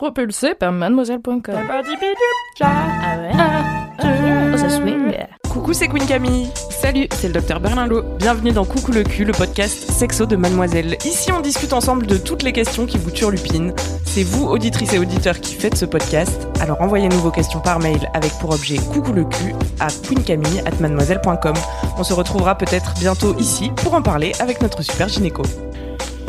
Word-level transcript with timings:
Propulsé 0.00 0.54
par 0.54 0.72
mademoiselle.com. 0.72 1.42
Coucou, 5.50 5.74
c'est 5.74 5.88
Queen 5.88 6.06
Camille. 6.06 6.48
Salut, 6.70 7.06
c'est 7.10 7.26
le 7.26 7.34
docteur 7.34 7.60
Berlinlot. 7.60 8.04
Bienvenue 8.16 8.52
dans 8.52 8.64
Coucou 8.64 8.92
le 8.92 9.02
cul, 9.02 9.26
le 9.26 9.34
podcast 9.34 9.90
sexo 9.90 10.24
de 10.24 10.36
Mademoiselle. 10.36 10.96
Ici, 11.04 11.30
on 11.32 11.42
discute 11.42 11.74
ensemble 11.74 12.06
de 12.06 12.16
toutes 12.16 12.42
les 12.42 12.52
questions 12.52 12.86
qui 12.86 12.96
vous 12.96 13.10
turlupinent. 13.10 13.74
C'est 14.06 14.22
vous, 14.22 14.46
auditrices 14.46 14.94
et 14.94 14.98
auditeurs, 14.98 15.38
qui 15.38 15.54
faites 15.54 15.76
ce 15.76 15.84
podcast. 15.84 16.48
Alors 16.62 16.80
envoyez-nous 16.80 17.18
vos 17.18 17.30
questions 17.30 17.60
par 17.60 17.78
mail 17.78 18.08
avec 18.14 18.32
pour 18.40 18.54
objet 18.54 18.78
Coucou 18.78 19.12
le 19.12 19.24
cul 19.24 19.54
à 19.80 19.88
queencamille 19.88 20.62
at 20.64 20.80
mademoiselle.com. 20.80 21.54
On 21.98 22.04
se 22.04 22.14
retrouvera 22.14 22.56
peut-être 22.56 22.94
bientôt 22.94 23.36
ici 23.36 23.70
pour 23.76 23.92
en 23.92 24.00
parler 24.00 24.32
avec 24.40 24.62
notre 24.62 24.80
super 24.80 25.08
gynéco. 25.08 25.42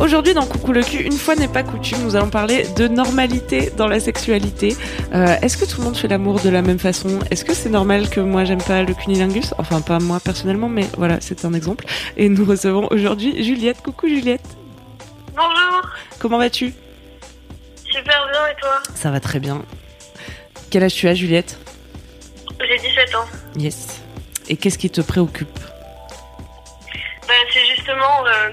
Aujourd'hui 0.02 0.34
dans 0.34 0.48
Coucou 0.48 0.72
le 0.74 0.82
cul, 0.82 1.04
une 1.04 1.12
fois 1.12 1.36
n'est 1.36 1.48
pas 1.48 1.62
coutume, 1.62 2.00
nous 2.02 2.16
allons 2.16 2.32
parler 2.32 2.66
de 2.76 2.88
normalité 2.88 3.70
dans 3.78 3.88
la 3.88 4.00
sexualité. 4.00 4.76
Euh, 5.14 5.36
Est-ce 5.44 5.58
que 5.58 5.66
tout 5.66 5.78
le 5.80 5.84
monde 5.86 5.96
fait 5.96 6.08
l'amour 6.08 6.40
de 6.40 6.50
la 6.50 6.64
même 6.64 6.80
façon? 6.80 7.20
Est-ce 7.30 7.46
que 7.46 7.54
c'est 7.54 7.70
normal 7.70 8.10
que 8.10 8.20
moi 8.20 8.44
j'aime 8.44 8.64
pas 8.64 8.82
le 8.82 8.96
cunilingus? 8.96 9.54
Enfin 9.60 9.80
pas 9.80 10.00
moi 10.00 10.20
personnellement, 10.20 10.70
mais 10.70 10.88
voilà, 10.98 11.18
c'est 11.22 11.46
un 11.46 11.54
exemple. 11.54 11.86
Et 12.18 12.30
nous 12.30 12.44
recevons 12.46 12.88
aujourd'hui 12.90 13.44
Juliette. 13.44 13.82
Coucou 13.84 14.08
Juliette. 14.08 14.42
Bonjour, 15.36 15.88
Comment 16.18 16.40
vas-tu? 16.40 16.74
Super 17.86 18.28
bien 18.32 18.48
et 18.48 18.60
toi? 18.60 18.80
Ça 18.96 19.12
va 19.12 19.20
très 19.20 19.40
bien. 19.40 19.62
Quel 20.72 20.84
âge 20.84 20.96
tu 20.96 21.08
as 21.10 21.14
Juliette? 21.14 21.60
J'ai 22.60 22.78
17 22.90 23.16
ans. 23.16 23.26
Yes. 23.56 24.02
Et 24.50 24.58
qu'est-ce 24.58 24.80
qui 24.80 24.90
te 24.90 25.02
préoccupe? 25.02 25.60
Bah, 27.28 27.34
c'est 27.54 27.66
justement, 27.76 28.26
euh, 28.26 28.50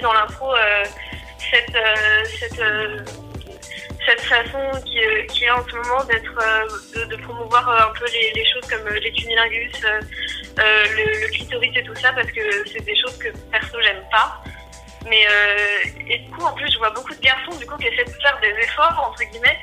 dans 0.00 0.12
l'intro, 0.12 0.54
euh, 0.54 0.84
cette, 1.38 1.74
euh, 1.74 2.24
cette, 2.38 2.58
euh, 2.58 2.98
cette 4.06 4.20
façon 4.22 4.80
qui, 4.84 4.98
qui 5.28 5.44
est 5.44 5.50
en 5.50 5.66
ce 5.66 5.74
moment 5.76 6.04
d'être, 6.04 7.08
de, 7.08 7.16
promouvoir 7.16 7.68
un 7.68 7.92
peu 7.98 8.06
les, 8.06 8.44
choses 8.52 8.68
comme 8.68 8.88
les 8.88 9.12
cunilingus, 9.12 9.72
le, 10.56 11.28
clitoris 11.28 11.76
et 11.76 11.82
tout 11.84 11.94
ça, 11.96 12.12
parce 12.12 12.30
que 12.30 12.40
c'est 12.68 12.84
des 12.84 12.96
choses 12.96 13.16
que 13.18 13.28
perso 13.50 13.80
j'aime 13.82 14.02
pas. 14.10 14.42
Mais 15.08 15.26
et 16.08 16.18
du 16.18 16.30
coup, 16.30 16.42
en 16.42 16.52
plus, 16.52 16.70
je 16.72 16.78
vois 16.78 16.90
beaucoup 16.90 17.14
de 17.14 17.20
garçons 17.20 17.56
du 17.58 17.66
coup 17.66 17.76
qui 17.76 17.86
essaient 17.86 18.04
de 18.04 18.22
faire 18.22 18.38
des 18.40 18.58
efforts 18.62 19.10
entre 19.10 19.22
guillemets 19.30 19.58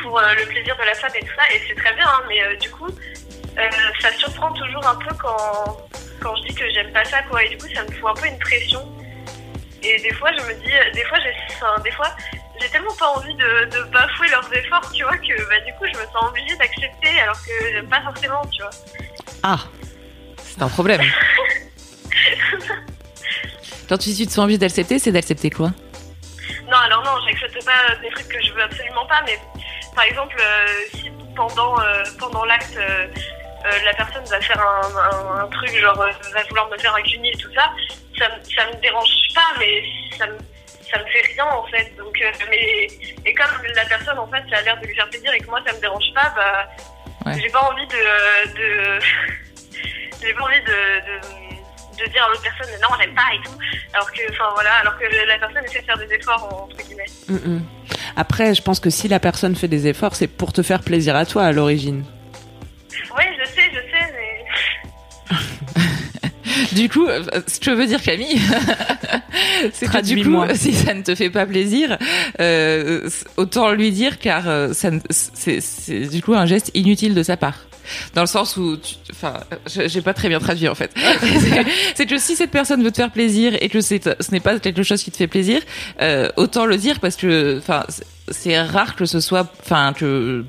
pour 0.00 0.20
le 0.20 0.46
plaisir 0.46 0.76
de 0.76 0.84
la 0.84 0.94
femme 0.94 1.12
et 1.14 1.20
tout 1.20 1.34
ça, 1.36 1.42
et 1.54 1.60
c'est 1.66 1.74
très 1.74 1.94
bien. 1.94 2.06
hein, 2.06 2.22
mais 2.28 2.56
du 2.56 2.70
coup, 2.70 2.88
ça 4.00 4.12
surprend 4.12 4.52
toujours 4.52 4.86
un 4.86 4.96
peu 4.96 5.14
quand 5.20 5.88
quand 6.20 6.36
je 6.36 6.42
dis 6.42 6.54
que 6.54 6.70
j'aime 6.70 6.92
pas 6.92 7.04
ça, 7.04 7.22
quoi. 7.22 7.42
Et 7.42 7.48
du 7.48 7.58
coup, 7.58 7.66
ça 7.74 7.82
me 7.82 7.90
fout 7.92 8.10
un 8.10 8.14
peu 8.14 8.26
une 8.26 8.38
pression. 8.38 8.80
Et 9.82 9.98
des 10.00 10.12
fois, 10.14 10.30
je 10.36 10.42
me 10.42 10.54
dis, 10.54 10.72
des 10.94 11.04
fois, 11.04 11.18
j'ai, 11.20 11.32
enfin, 11.54 11.80
des 11.82 11.90
fois, 11.92 12.14
j'ai 12.60 12.68
tellement 12.68 12.94
pas 12.98 13.08
envie 13.08 13.34
de, 13.34 13.64
de 13.64 13.82
bafouer 13.90 14.28
leurs 14.28 14.52
efforts, 14.52 14.92
tu 14.92 15.02
vois, 15.02 15.16
que 15.16 15.48
bah, 15.48 15.60
du 15.66 15.72
coup, 15.74 15.86
je 15.92 15.98
me 15.98 16.04
sens 16.12 16.28
obligée 16.28 16.56
d'accepter 16.56 17.20
alors 17.20 17.36
que 17.42 17.70
j'aime 17.72 17.88
pas 17.88 18.02
forcément, 18.02 18.42
tu 18.52 18.60
vois. 18.62 18.70
Ah, 19.42 19.60
c'est 20.36 20.62
un 20.62 20.68
problème. 20.68 21.00
Quand 23.88 23.98
tu 23.98 24.10
dis 24.10 24.18
tu 24.18 24.26
te 24.26 24.32
sens 24.32 24.44
obligé 24.44 24.58
d'accepter, 24.58 24.98
c'est 24.98 25.12
d'accepter 25.12 25.50
quoi? 25.50 25.72
Non, 26.70 26.76
alors 26.76 27.02
non, 27.02 27.16
j'accepte 27.26 27.64
pas 27.64 27.96
des 28.02 28.10
trucs 28.10 28.28
que 28.28 28.40
je 28.44 28.52
veux 28.52 28.62
absolument 28.62 29.06
pas, 29.06 29.22
mais 29.26 29.38
par 29.94 30.04
exemple, 30.04 30.36
euh, 30.38 30.66
si 30.94 31.10
pendant, 31.34 31.80
euh, 31.80 32.04
pendant 32.18 32.44
l'acte, 32.44 32.76
euh, 32.76 33.08
euh, 33.66 33.70
la 33.84 33.92
personne 33.94 34.24
va 34.24 34.40
faire 34.40 34.60
un, 34.60 35.38
un, 35.38 35.44
un 35.44 35.46
truc, 35.48 35.70
genre 35.78 36.00
euh, 36.00 36.10
va 36.34 36.42
vouloir 36.48 36.68
me 36.70 36.78
faire 36.78 36.94
un 36.94 37.02
cuni 37.02 37.30
et 37.30 37.36
tout 37.36 37.52
ça, 37.54 37.70
ça, 38.18 38.28
me- 38.28 38.44
ça 38.54 38.66
me 38.70 38.80
dérange 38.80 39.10
pas, 39.34 39.58
mais 39.58 39.82
ça 40.18 40.26
me, 40.26 40.38
ça 40.90 40.98
me 40.98 41.04
fait 41.06 41.22
rien 41.34 41.46
en 41.46 41.64
fait. 41.64 41.92
Donc, 41.98 42.16
euh, 42.22 42.30
mais, 42.50 42.86
et 43.26 43.34
comme 43.34 43.62
la 43.74 43.84
personne 43.84 44.18
en 44.18 44.26
fait, 44.28 44.42
ça 44.50 44.58
a 44.58 44.62
l'air 44.62 44.80
de 44.80 44.86
lui 44.86 44.94
faire 44.94 45.08
plaisir 45.10 45.32
et 45.34 45.38
que 45.40 45.46
moi 45.50 45.60
ça 45.66 45.72
me 45.74 45.80
dérange 45.80 46.12
pas, 46.14 46.32
bah, 46.36 46.68
Ouais. 47.26 47.38
j'ai 47.38 47.50
pas 47.50 47.60
envie 47.60 47.86
de. 47.86 48.54
de 48.56 48.98
j'ai 50.22 50.32
pas 50.34 50.42
envie 50.42 50.60
de, 50.60 50.66
de, 50.66 52.02
de 52.04 52.10
dire 52.10 52.24
à 52.24 52.28
l'autre 52.28 52.42
personne 52.42 52.74
non, 52.80 52.88
j'aime 52.98 53.14
pas 53.14 53.22
et 53.34 53.42
tout. 53.44 53.52
Alors 53.92 54.10
que, 54.10 54.22
enfin 54.30 54.48
voilà, 54.54 54.72
alors 54.76 54.98
que 54.98 55.04
la 55.04 55.38
personne 55.38 55.64
essaie 55.66 55.80
de 55.80 55.84
faire 55.84 55.98
des 55.98 56.12
efforts, 56.14 56.62
entre 56.64 56.76
guillemets. 56.82 57.04
Mm, 57.28 57.34
mm. 57.56 57.62
Après, 58.16 58.54
je 58.54 58.62
pense 58.62 58.80
que 58.80 58.88
si 58.90 59.06
la 59.08 59.20
personne 59.20 59.54
fait 59.54 59.68
des 59.68 59.86
efforts, 59.86 60.14
c'est 60.16 60.28
pour 60.28 60.52
te 60.54 60.62
faire 60.62 60.80
plaisir 60.80 61.14
à 61.14 61.26
toi 61.26 61.44
à 61.44 61.52
l'origine. 61.52 62.04
Du 66.74 66.88
coup, 66.88 67.06
euh, 67.06 67.22
ce 67.46 67.58
que 67.60 67.66
je 67.66 67.76
veux 67.76 67.86
dire 67.86 68.02
Camille, 68.02 68.40
c'est 69.72 69.86
que 69.86 69.92
du 70.02 70.14
coup, 70.24 70.30
si 70.54 70.72
ça 70.72 70.94
ne 70.94 71.02
te 71.02 71.14
fait 71.14 71.30
pas 71.30 71.46
plaisir, 71.46 71.98
euh, 72.40 73.08
autant 73.36 73.72
lui 73.72 73.90
dire 73.90 74.18
car 74.18 74.48
euh, 74.48 74.72
ça, 74.72 74.90
c'est 75.10 75.60
c'est 75.60 76.00
du 76.08 76.22
coup 76.22 76.34
un 76.34 76.46
geste 76.46 76.70
inutile 76.74 77.14
de 77.14 77.22
sa 77.22 77.36
part. 77.36 77.56
Dans 78.14 78.20
le 78.20 78.26
sens 78.28 78.56
où, 78.56 78.76
tu- 78.76 78.94
enfin, 79.10 79.34
j'ai 79.66 80.00
pas 80.00 80.14
très 80.14 80.28
bien 80.28 80.38
traduit 80.38 80.68
en 80.68 80.74
fait. 80.76 80.92
C'est- 81.96 82.06
que 82.06 82.18
si 82.18 82.36
cette 82.36 82.50
personne 82.52 82.84
veut 82.84 82.90
te 82.92 82.96
faire 82.96 83.10
plaisir 83.10 83.56
et 83.60 83.68
que 83.68 83.80
c'est, 83.80 84.04
ce 84.22 84.30
n'est 84.30 84.38
pas 84.40 84.58
quelque 84.60 84.82
chose 84.84 85.02
qui 85.02 85.10
te 85.10 85.16
fait 85.16 85.26
plaisir, 85.26 85.60
euh, 86.00 86.28
autant 86.36 86.66
le 86.66 86.76
dire 86.76 87.00
parce 87.00 87.16
que, 87.16 87.58
enfin, 87.58 87.84
c'est- 87.88 88.04
c'est 88.30 88.60
rare 88.60 88.94
que 88.94 89.06
ce 89.06 89.18
soit, 89.18 89.52
enfin, 89.64 89.92
que 89.92 90.44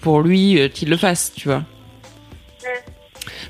pour 0.00 0.22
lui 0.22 0.58
euh, 0.58 0.68
qu'il 0.68 0.88
le 0.90 0.96
fasse, 0.96 1.32
tu 1.36 1.46
vois. 1.48 1.62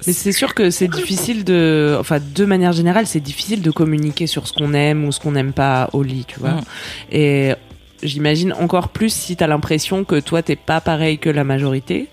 Mais 0.06 0.12
c'est 0.12 0.32
sûr 0.32 0.54
que 0.54 0.70
c'est 0.70 0.88
difficile 0.88 1.44
de, 1.44 1.96
enfin, 2.00 2.18
de 2.20 2.44
manière 2.44 2.72
générale, 2.72 3.06
c'est 3.06 3.20
difficile 3.20 3.62
de 3.62 3.70
communiquer 3.70 4.26
sur 4.26 4.46
ce 4.48 4.52
qu'on 4.52 4.74
aime 4.74 5.04
ou 5.04 5.12
ce 5.12 5.20
qu'on 5.20 5.32
n'aime 5.32 5.52
pas 5.52 5.88
au 5.92 6.02
lit, 6.02 6.24
tu 6.26 6.38
vois. 6.40 6.50
Mm. 6.52 6.64
Et 7.12 7.54
j'imagine 8.02 8.52
encore 8.52 8.88
plus 8.90 9.10
si 9.12 9.36
t'as 9.36 9.46
l'impression 9.46 10.04
que 10.04 10.20
toi 10.20 10.42
t'es 10.42 10.56
pas 10.56 10.80
pareil 10.80 11.18
que 11.18 11.30
la 11.30 11.44
majorité, 11.44 12.08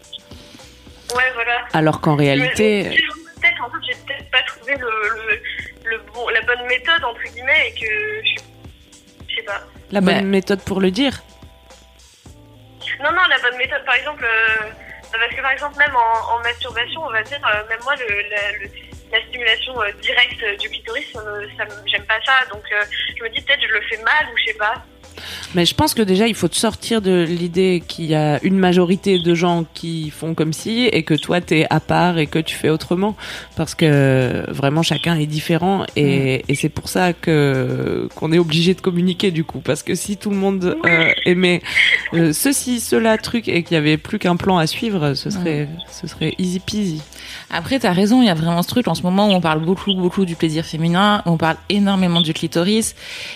Ouais, 1.16 1.31
voilà. 1.35 1.66
alors 1.73 1.99
qu'en 2.01 2.16
réalité, 2.16 2.83
Peut-être, 3.41 3.61
en 3.61 3.69
fait, 3.69 3.77
j'ai 3.85 3.97
peut-être 4.05 4.31
pas 4.31 4.41
trouvé 4.47 4.73
le, 4.75 4.88
le, 4.88 5.91
le 5.91 6.01
bon, 6.13 6.27
la 6.29 6.41
bonne 6.41 6.65
méthode, 6.67 7.03
entre 7.03 7.21
guillemets, 7.33 7.67
et 7.67 7.79
que 7.79 7.91
je 9.27 9.35
sais 9.35 9.41
pas. 9.44 9.61
la 9.91 10.00
bonne 10.01 10.25
méthode 10.27 10.61
pour 10.61 10.79
le 10.79 10.89
dire. 10.91 11.21
Non, 13.03 13.11
non, 13.11 13.21
la 13.29 13.38
bonne 13.50 13.57
méthode, 13.57 13.83
par 13.85 13.95
exemple, 13.95 14.23
euh, 14.23 14.69
parce 15.19 15.34
que 15.35 15.41
par 15.41 15.51
exemple, 15.51 15.78
même 15.78 15.96
en, 15.96 16.40
masturbation, 16.40 17.03
on 17.03 17.12
va 17.12 17.24
dire, 17.24 17.40
euh, 17.46 17.63
même 17.69 17.79
moi, 17.84 17.96
le, 17.96 18.06
la, 18.29 18.51
le- 18.53 18.69
la 19.12 19.22
stimulation 19.28 19.81
euh, 19.81 19.91
directe 20.01 20.41
euh, 20.44 20.56
du 20.57 20.69
clitoris, 20.69 21.06
ça, 21.13 21.22
me- 21.66 21.88
j'aime 21.88 22.06
pas 22.06 22.19
ça, 22.25 22.46
donc 22.51 22.63
je 23.18 23.24
me 23.24 23.29
dis 23.29 23.41
peut-être 23.41 23.62
je 23.62 23.74
le 23.74 23.81
fais 23.84 23.97
mal 23.97 24.28
ou 24.34 24.38
je 24.38 24.46
sais 24.46 24.57
pas. 24.57 24.75
Mais 25.56 25.66
je 25.66 25.75
pense 25.75 25.94
que 25.94 26.02
déjà, 26.02 26.28
il 26.28 26.36
faut 26.36 26.47
te 26.47 26.56
sortir 26.56 27.02
de 27.02 27.24
l'idée 27.24 27.84
qu'il 27.88 28.06
y 28.06 28.16
a 28.16 28.44
une 28.44 28.58
majorité 28.58 29.19
de 29.19 29.36
gens 29.36 29.66
qui 29.74 30.09
font 30.09 30.34
comme 30.34 30.53
si 30.53 30.86
et 30.86 31.03
que 31.03 31.14
toi, 31.14 31.41
t'es 31.41 31.66
à 31.69 31.80
part 31.80 32.18
et 32.18 32.28
que 32.28 32.40
tu 32.40 32.56
fais 32.56 32.69
autrement. 32.69 33.16
Parce 33.56 33.75
que 33.75 34.46
vraiment, 34.50 34.84
chacun 34.84 35.16
est 35.16 35.25
différent 35.25 35.86
et, 35.96 36.44
et 36.47 36.56
c'est 36.56 36.69
pour 36.69 36.89
ça 36.89 37.13
que 37.13 38.07
qu'on 38.16 38.31
est 38.31 38.39
obligé 38.39 38.74
de 38.74 38.81
communiquer 38.81 39.31
du 39.31 39.44
coup. 39.44 39.60
Parce 39.60 39.83
que 39.83 39.95
si 39.95 40.18
tout 40.18 40.30
le 40.30 40.38
monde 40.38 40.75
euh, 40.86 41.12
aimait 41.25 41.62
euh, 42.13 42.33
ceci, 42.33 42.80
cela, 42.80 43.18
truc 43.18 43.48
et 43.48 43.63
qu'il 43.63 43.75
y 43.75 43.77
avait 43.77 43.98
plus 43.98 44.19
qu'un 44.19 44.36
plan 44.36 44.57
à 44.57 44.68
suivre, 44.68 45.13
ce 45.13 45.30
serait, 45.30 45.69
ce 45.92 46.07
serait 46.07 46.33
easy 46.38 46.60
peasy. 46.60 47.01
Après, 47.50 47.80
t'as 47.80 47.92
raison, 47.92 48.22
il 48.22 48.25
y 48.25 48.30
a 48.30 48.33
vraiment 48.33 48.62
ce 48.63 48.68
truc 48.68 48.88
en 48.88 48.95
ce 48.95 49.04
moment 49.04 49.27
où 49.27 49.31
on 49.31 49.42
parle 49.42 49.63
beaucoup, 49.63 49.94
beaucoup 49.94 50.25
du 50.25 50.36
plaisir 50.36 50.66
féminin, 50.66 51.22
où 51.25 51.31
on 51.31 51.38
parle 51.38 51.57
énormément 51.69 52.22
du 52.22 52.33
clitoris, 52.33 52.95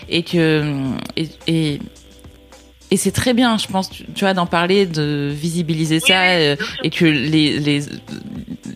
et 0.10 0.24
que 0.24 0.74
et, 1.16 1.30
et, 1.48 1.80
et 2.92 2.98
c'est 2.98 3.12
très 3.12 3.34
bien, 3.34 3.58
je 3.58 3.68
pense, 3.68 3.90
tu, 3.90 4.04
tu 4.16 4.22
vois, 4.22 4.34
d'en 4.34 4.46
parler, 4.46 4.86
de 4.86 5.30
visibiliser 5.34 6.00
ça, 6.00 6.08
Oui, 6.22 6.28
euh, 6.30 6.56
et 6.84 6.90
que 6.90 7.06
les, 7.06 7.60
les 7.60 7.82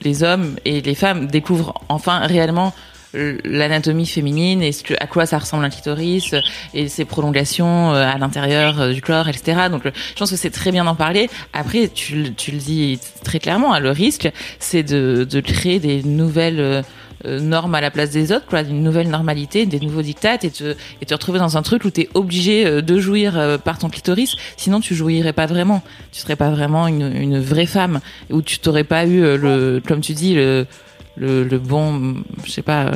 les 0.04 0.24
hommes 0.24 0.56
et 0.66 0.82
les 0.82 0.96
femmes 0.96 1.28
découvrent 1.28 1.74
enfin 1.90 2.20
réellement 2.20 2.74
l'anatomie 3.44 4.06
féminine 4.08 4.62
et 4.64 4.72
ce 4.72 4.84
que, 4.84 4.94
à 5.00 5.06
quoi 5.06 5.26
ça 5.26 5.38
ressemble 5.38 5.66
un 5.66 5.70
clitoris 5.70 6.34
euh, 6.34 6.40
et 6.74 6.88
ses 6.88 7.04
prolongations 7.06 7.94
euh, 7.94 8.08
à 8.10 8.18
l'intérieur 8.18 8.90
du 8.94 9.02
corps, 9.02 9.28
etc. 9.28 9.68
Donc, 9.70 9.82
je 9.86 10.16
pense 10.18 10.32
que 10.32 10.38
c'est 10.38 10.50
très 10.50 10.72
bien 10.72 10.86
d'en 10.86 10.96
parler. 10.96 11.30
Après, 11.54 11.90
tu, 11.90 12.16
le- 12.24 12.34
tu 12.34 12.52
le 12.52 12.58
dis 12.58 13.00
très 13.24 13.40
clairement, 13.40 13.74
hein, 13.74 13.80
le 13.80 13.92
risque, 13.92 14.32
c'est 14.60 14.84
de, 14.84 15.28
de 15.30 15.40
créer 15.42 15.80
des 15.80 16.04
nouvelles, 16.04 16.84
euh, 17.26 17.32
euh, 17.32 17.40
norme 17.40 17.76
à 17.76 17.82
la 17.82 17.92
place 17.92 18.12
des 18.12 18.32
autres, 18.32 18.46
quoi, 18.48 18.62
une 18.62 18.84
nouvelle 18.84 19.10
normalité, 19.10 19.66
des 19.66 19.80
nouveaux 19.80 20.02
dictates, 20.02 20.44
et 20.44 20.52
te, 20.52 20.76
et 21.02 21.06
te 21.06 21.14
retrouver 21.14 21.40
dans 21.40 21.58
un 21.58 21.62
truc 21.62 21.86
où 21.86 21.92
tu 21.92 22.02
es 22.02 22.10
obligé 22.14 22.66
euh, 22.66 22.82
de 22.82 23.00
jouir 23.00 23.38
euh, 23.38 23.58
par 23.58 23.78
ton 23.78 23.90
clitoris, 23.90 24.36
sinon 24.58 24.80
tu 24.80 24.96
jouirais 24.96 25.34
pas 25.34 25.46
vraiment. 25.46 25.82
Tu 26.12 26.20
serais 26.20 26.36
pas 26.36 26.50
vraiment 26.50 26.88
une, 26.88 27.16
une 27.16 27.40
vraie 27.40 27.66
femme, 27.66 28.00
où 28.30 28.42
tu 28.42 28.60
t'aurais 28.60 28.84
pas 28.84 29.06
eu 29.06 29.22
le, 29.22 29.82
comme 29.86 30.02
tu 30.02 30.14
dis, 30.14 30.36
le, 30.36 30.66
le, 31.18 31.44
le 31.44 31.60
bon, 31.60 32.16
je 32.46 32.52
sais 32.52 32.62
pas, 32.62 32.92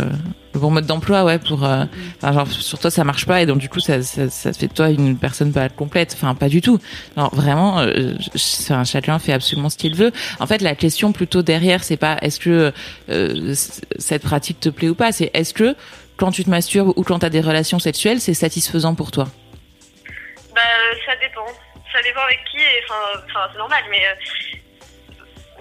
bon 0.59 0.71
mode 0.71 0.85
d'emploi, 0.85 1.23
ouais, 1.23 1.39
pour, 1.39 1.63
euh, 1.65 1.85
genre, 2.23 2.47
sur 2.51 2.79
toi 2.79 2.89
ça 2.91 3.03
marche 3.03 3.25
pas, 3.25 3.41
et 3.41 3.45
donc 3.45 3.57
du 3.59 3.69
coup 3.69 3.79
ça, 3.79 4.01
ça, 4.01 4.29
ça 4.29 4.53
fait 4.53 4.67
de 4.67 4.73
toi 4.73 4.89
une 4.89 5.17
personne 5.17 5.51
pas 5.53 5.69
complète, 5.69 6.13
enfin 6.15 6.35
pas 6.35 6.49
du 6.49 6.61
tout. 6.61 6.79
Alors 7.17 7.33
vraiment, 7.35 7.79
euh, 7.79 8.13
je- 8.35 8.63
enfin, 8.63 8.83
chacun 8.83 9.19
fait 9.19 9.33
absolument 9.33 9.69
ce 9.69 9.77
qu'il 9.77 9.95
veut. 9.95 10.11
En 10.39 10.47
fait, 10.47 10.61
la 10.61 10.75
question 10.75 11.11
plutôt 11.11 11.41
derrière, 11.41 11.83
c'est 11.83 11.97
pas 11.97 12.17
est-ce 12.21 12.39
que 12.39 12.71
euh, 13.09 13.53
cette 13.97 14.23
pratique 14.23 14.59
te 14.59 14.69
plaît 14.69 14.89
ou 14.89 14.95
pas, 14.95 15.11
c'est 15.11 15.31
est-ce 15.33 15.53
que 15.53 15.75
quand 16.17 16.31
tu 16.31 16.43
te 16.45 16.49
masturbes 16.49 16.93
ou 16.95 17.03
quand 17.03 17.19
tu 17.19 17.25
as 17.25 17.29
des 17.29 17.41
relations 17.41 17.79
sexuelles, 17.79 18.21
c'est 18.21 18.33
satisfaisant 18.33 18.95
pour 18.95 19.11
toi? 19.11 19.25
Bah, 20.53 20.61
euh, 20.61 20.95
ça 21.05 21.11
dépend. 21.21 21.45
Ça 21.91 22.01
dépend 22.01 22.21
avec 22.21 22.39
qui, 22.51 22.57
et 22.57 22.81
enfin, 22.89 23.47
c'est 23.51 23.57
normal, 23.57 23.83
mais. 23.89 23.99
euh, 24.05 24.57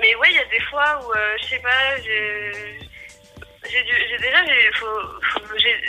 mais 0.00 0.14
ouais, 0.16 0.28
il 0.30 0.34
y 0.36 0.38
a 0.38 0.44
des 0.50 0.64
fois 0.70 1.00
où, 1.04 1.12
euh, 1.12 1.18
je 1.42 1.48
sais 1.48 1.60
pas, 1.62 2.02
j'ai. 2.04 2.83
J'ai 3.70 3.82
déjà 4.18 4.38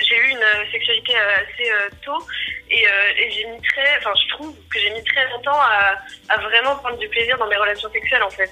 j'ai 0.08 0.18
eu 0.18 0.30
une 0.32 0.72
sexualité 0.72 1.14
assez 1.16 1.70
euh, 1.70 1.90
tôt 2.04 2.24
et, 2.70 2.86
euh, 2.88 3.20
et 3.20 3.32
j'ai 3.32 3.46
mis 3.50 3.62
très 3.62 3.98
enfin 4.00 4.12
je 4.24 4.36
trouve 4.36 4.56
que 4.70 4.80
j'ai 4.80 4.90
mis 4.92 5.04
très 5.04 5.28
longtemps 5.30 5.60
à, 5.60 5.98
à 6.34 6.38
vraiment 6.38 6.76
prendre 6.78 6.98
du 6.98 7.08
plaisir 7.10 7.38
dans 7.38 7.48
mes 7.48 7.58
relations 7.58 7.90
sexuelles 7.92 8.24
en 8.24 8.30
fait. 8.30 8.52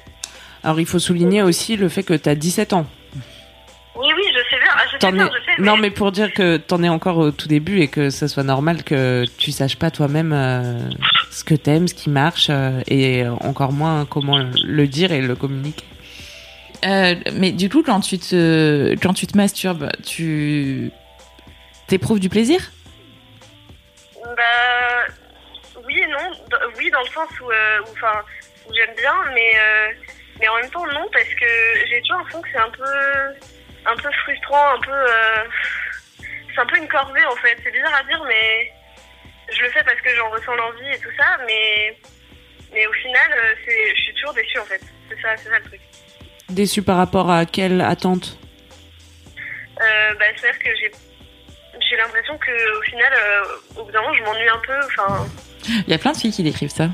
Alors 0.64 0.80
il 0.80 0.86
faut 0.86 1.00
souligner 1.00 1.42
aussi 1.42 1.78
le 1.78 1.90
fait 1.90 2.04
que 2.04 2.14
tu 2.14 2.30
as 2.30 2.36
17 2.36 2.74
ans. 2.74 2.86
Oui 3.96 4.08
oui 4.16 4.24
je 4.34 4.40
sais 4.50 4.60
bien 4.62 4.72
ah, 4.72 4.84
je 4.92 4.98
sais 5.00 5.12
bien 5.12 5.30
je 5.32 5.46
sais 5.46 5.62
Non 5.62 5.78
mais 5.78 5.92
pour 5.92 6.12
dire 6.12 6.34
que 6.34 6.58
t'en 6.58 6.82
es 6.84 6.90
encore 6.90 7.18
au 7.18 7.32
tout 7.32 7.48
début 7.48 7.82
et 7.82 7.88
que 7.88 8.10
ce 8.10 8.28
soit 8.28 8.44
normal 8.44 8.84
que 8.84 9.24
tu 9.38 9.52
saches 9.52 9.78
pas 9.78 9.92
toi-même 9.92 10.34
euh, 10.34 10.80
ce 11.32 11.44
que 11.44 11.54
t'aimes, 11.54 11.88
ce 11.88 11.94
qui 11.94 12.10
marche 12.10 12.50
et 12.88 13.26
encore 13.42 13.72
moins 13.72 14.06
comment 14.06 14.38
le 14.64 14.88
dire 14.88 15.12
et 15.12 15.22
le 15.22 15.36
communiquer. 15.36 15.86
Euh, 16.86 17.16
mais 17.34 17.52
du 17.52 17.70
coup, 17.70 17.84
quand 17.84 18.02
tu 18.02 18.18
te, 18.20 18.94
quand 19.02 19.14
tu 19.14 19.26
te 19.28 19.38
masturbes, 19.38 19.90
tu 20.06 20.92
t'éprouves 21.88 22.20
du 22.20 22.30
plaisir? 22.30 22.60
Bah 24.36 25.06
oui 25.86 26.00
et 26.02 26.08
non. 26.08 26.32
Dans- 26.50 26.58
oui 26.78 26.90
dans 26.92 27.02
le 27.02 27.08
sens 27.08 27.30
où, 27.42 27.50
euh, 27.52 27.80
j'aime 28.74 28.96
bien, 28.98 29.14
mais, 29.34 29.54
euh, 29.58 29.94
mais 30.40 30.48
en 30.48 30.56
même 30.58 30.70
temps 30.72 30.86
non 30.88 31.08
parce 31.14 31.30
que 31.40 31.46
j'ai 31.88 32.02
toujours 32.02 32.18
l'impression 32.18 32.42
que 32.42 32.50
c'est 32.52 32.58
un 32.58 32.70
peu, 32.70 32.84
un 33.86 33.96
peu 33.96 34.10
frustrant, 34.24 34.76
un 34.76 34.82
peu, 34.82 34.92
euh, 34.92 35.44
c'est 36.54 36.62
un 36.62 36.66
peu 36.66 36.78
une 36.78 36.88
corvée 36.88 37.26
en 37.26 37.36
fait. 37.38 37.58
C'est 37.64 37.72
bizarre 37.72 37.96
à 37.96 38.04
dire, 38.04 38.24
mais 38.28 38.74
je 39.56 39.62
le 39.62 39.70
fais 39.70 39.84
parce 39.84 40.02
que 40.02 40.14
j'en 40.16 40.30
ressens 40.32 40.56
l'envie 40.56 40.90
et 40.94 41.00
tout 41.00 41.12
ça, 41.18 41.38
mais, 41.46 41.98
mais 42.74 42.88
au 42.88 42.94
final, 42.94 43.32
je 43.68 44.02
suis 44.02 44.14
toujours 44.16 44.34
déçue 44.34 44.60
en 44.60 44.66
fait. 44.66 44.82
C'est 45.10 45.22
ça, 45.22 45.38
c'est 45.38 45.50
ça 45.50 45.60
le 45.60 45.66
truc. 45.66 45.82
Déçu 46.54 46.82
par 46.84 46.98
rapport 46.98 47.32
à 47.32 47.46
quelle 47.46 47.82
attente 47.82 48.38
Euh, 49.80 50.14
bah, 50.20 50.26
c'est-à-dire 50.36 50.60
que 50.60 50.70
j'ai, 50.80 50.92
j'ai 51.90 51.98
l'impression 51.98 52.38
que 52.38 52.80
au 52.80 52.82
final, 52.84 53.12
euh, 53.14 53.80
au 53.82 53.86
bout 53.86 53.92
d'un 53.92 54.02
moment, 54.02 54.14
je 54.14 54.24
m'ennuie 54.24 54.50
un 54.50 54.62
peu. 54.66 54.74
Enfin, 54.86 55.26
Il 55.88 55.90
y 55.90 55.94
a 55.94 55.98
plein 55.98 56.12
de 56.12 56.18
filles 56.18 56.32
qui 56.32 56.44
décrivent 56.44 56.70
ça. 56.70 56.90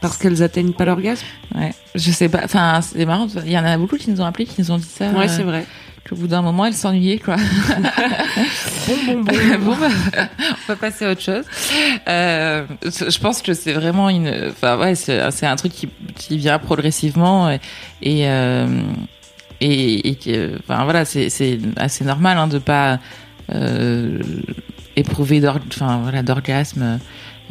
Parce 0.00 0.16
qu'elles 0.16 0.42
atteignent 0.42 0.72
pas 0.74 0.84
l'orgasme? 0.84 1.26
Ouais. 1.54 1.72
Je 1.94 2.10
sais 2.10 2.28
pas. 2.28 2.40
Enfin, 2.44 2.80
c'est 2.82 3.04
marrant. 3.04 3.26
Il 3.44 3.50
y 3.50 3.58
en 3.58 3.64
a 3.64 3.76
beaucoup 3.76 3.96
qui 3.96 4.10
nous 4.10 4.20
ont 4.20 4.24
appelés, 4.26 4.46
qui 4.46 4.60
nous 4.60 4.70
ont 4.70 4.76
dit 4.78 4.84
ça. 4.84 5.08
Ouais, 5.10 5.24
euh, 5.24 5.28
c'est 5.28 5.42
vrai. 5.42 5.64
Qu'au 6.08 6.16
bout 6.16 6.28
d'un 6.28 6.40
moment, 6.42 6.64
elles 6.64 6.74
s'ennuyaient, 6.74 7.18
quoi. 7.18 7.36
Bon, 7.36 8.94
bon, 9.06 9.20
bon. 9.22 9.32
bon, 9.60 9.76
bah, 9.76 9.88
on 10.16 10.68
va 10.68 10.76
passer 10.76 11.04
à 11.04 11.10
autre 11.10 11.20
chose. 11.20 11.44
Euh, 12.08 12.64
je 12.82 13.18
pense 13.18 13.42
que 13.42 13.52
c'est 13.52 13.74
vraiment 13.74 14.08
une. 14.08 14.50
Enfin, 14.50 14.78
ouais, 14.78 14.94
c'est 14.94 15.46
un 15.46 15.56
truc 15.56 15.72
qui, 15.72 15.88
qui 16.16 16.38
vient 16.38 16.58
progressivement 16.58 17.50
et 17.50 17.60
et 18.00 18.28
euh, 18.28 18.80
et, 19.60 20.08
et 20.10 20.14
que, 20.14 20.56
enfin 20.60 20.84
voilà, 20.84 21.04
c'est 21.04 21.28
c'est 21.28 21.58
assez 21.76 22.04
normal 22.04 22.38
hein, 22.38 22.46
de 22.46 22.58
pas 22.58 23.00
euh, 23.52 24.18
éprouver 24.96 25.40
d'or, 25.40 25.58
enfin 25.68 26.00
voilà, 26.02 26.22
d'orgasme. 26.22 26.98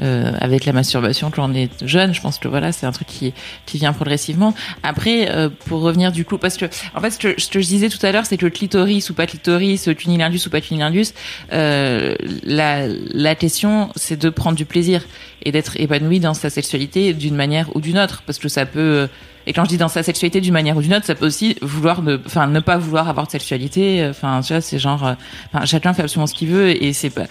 Euh, 0.01 0.31
avec 0.39 0.65
la 0.65 0.73
masturbation 0.73 1.31
quand 1.31 1.49
on 1.49 1.53
est 1.53 1.69
jeune, 1.85 2.13
je 2.13 2.21
pense 2.21 2.38
que 2.39 2.47
voilà, 2.47 2.71
c'est 2.71 2.85
un 2.85 2.91
truc 2.91 3.07
qui 3.07 3.33
qui 3.65 3.77
vient 3.77 3.94
progressivement. 3.94 4.53
Après, 4.83 5.29
euh, 5.29 5.49
pour 5.65 5.81
revenir 5.81 6.11
du 6.11 6.25
coup, 6.25 6.38
parce 6.38 6.57
que 6.57 6.65
en 6.95 7.01
fait, 7.01 7.11
ce 7.11 7.19
que, 7.19 7.41
ce 7.41 7.49
que 7.49 7.59
je 7.59 7.67
disais 7.67 7.89
tout 7.89 8.03
à 8.05 8.11
l'heure, 8.11 8.25
c'est 8.25 8.38
que 8.38 8.45
clitoris 8.45 9.09
ou 9.09 9.13
pas 9.13 9.25
clitoris, 9.25 9.89
cunnilingus 9.97 10.45
ou 10.45 10.49
pas 10.49 10.61
cunnilingus, 10.61 11.13
euh, 11.53 12.15
la 12.44 12.88
la 12.88 13.35
question, 13.35 13.89
c'est 13.95 14.19
de 14.19 14.29
prendre 14.29 14.55
du 14.55 14.65
plaisir 14.65 15.03
et 15.44 15.51
d'être 15.51 15.79
épanoui 15.79 16.19
dans 16.19 16.33
sa 16.33 16.49
sexualité 16.49 17.13
d'une 17.13 17.35
manière 17.35 17.75
ou 17.75 17.81
d'une 17.81 17.97
autre, 17.97 18.23
parce 18.25 18.39
que 18.39 18.49
ça 18.49 18.65
peut 18.65 19.07
et 19.47 19.53
quand 19.53 19.63
je 19.63 19.69
dis 19.69 19.77
dans 19.77 19.88
sa 19.88 20.03
sexualité 20.03 20.41
d'une 20.41 20.53
manière 20.53 20.77
ou 20.77 20.81
d'une 20.81 20.94
autre, 20.94 21.05
ça 21.05 21.15
peut 21.15 21.25
aussi 21.25 21.55
vouloir 21.61 22.01
ne, 22.03 22.17
enfin, 22.25 22.45
ne 22.47 22.59
pas 22.59 22.77
vouloir 22.77 23.09
avoir 23.09 23.25
de 23.25 23.31
sexualité. 23.31 24.05
Enfin, 24.09 24.41
tu 24.41 24.53
vois, 24.53 24.61
c'est 24.61 24.77
genre, 24.77 25.05
euh, 25.07 25.13
enfin, 25.53 25.65
chacun 25.65 25.94
fait 25.94 26.03
absolument 26.03 26.27
ce 26.27 26.33
qu'il 26.35 26.49
veut 26.49 26.83
et 26.83 26.94
c'est 26.94 27.09
pas, 27.09 27.25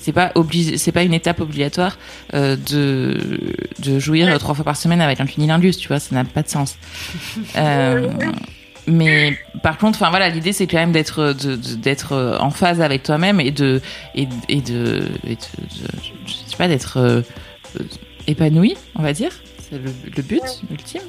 c'est 0.00 0.12
pas 0.12 0.32
obligé, 0.34 0.78
c'est 0.78 0.90
pas 0.92 1.02
une 1.04 1.14
étape 1.14 1.40
obligatoire 1.40 1.96
euh, 2.34 2.56
de 2.56 3.38
de 3.78 3.98
jouir 4.00 4.28
euh, 4.28 4.38
trois 4.38 4.54
fois 4.54 4.64
par 4.64 4.76
semaine 4.76 5.00
avec 5.00 5.20
un 5.20 5.26
cunnilingus. 5.26 5.76
Tu 5.76 5.86
vois, 5.88 6.00
ça 6.00 6.14
n'a 6.14 6.24
pas 6.24 6.42
de 6.42 6.48
sens. 6.48 6.76
Euh, 7.56 8.08
mais 8.86 9.36
par 9.62 9.76
contre, 9.76 9.98
enfin 10.00 10.08
voilà, 10.10 10.30
l'idée 10.30 10.52
c'est 10.54 10.66
quand 10.66 10.78
même 10.78 10.92
d'être 10.92 11.34
d'être 11.76 12.12
euh, 12.12 12.38
en 12.38 12.50
phase 12.50 12.80
avec 12.80 13.02
toi-même 13.02 13.38
et 13.40 13.50
de 13.50 13.82
et, 14.14 14.26
et 14.48 14.60
de, 14.62 15.02
et 15.26 15.34
de- 15.34 15.34
de- 15.34 15.92
je 16.26 16.32
sais 16.32 16.56
pas 16.56 16.68
d'être 16.68 16.96
euh, 16.96 17.20
euh, 17.78 17.84
épanoui, 18.26 18.76
on 18.94 19.02
va 19.02 19.12
dire. 19.12 19.30
C'est 19.70 19.76
le, 19.76 19.90
le 20.16 20.22
but 20.22 20.40
ultime. 20.70 21.02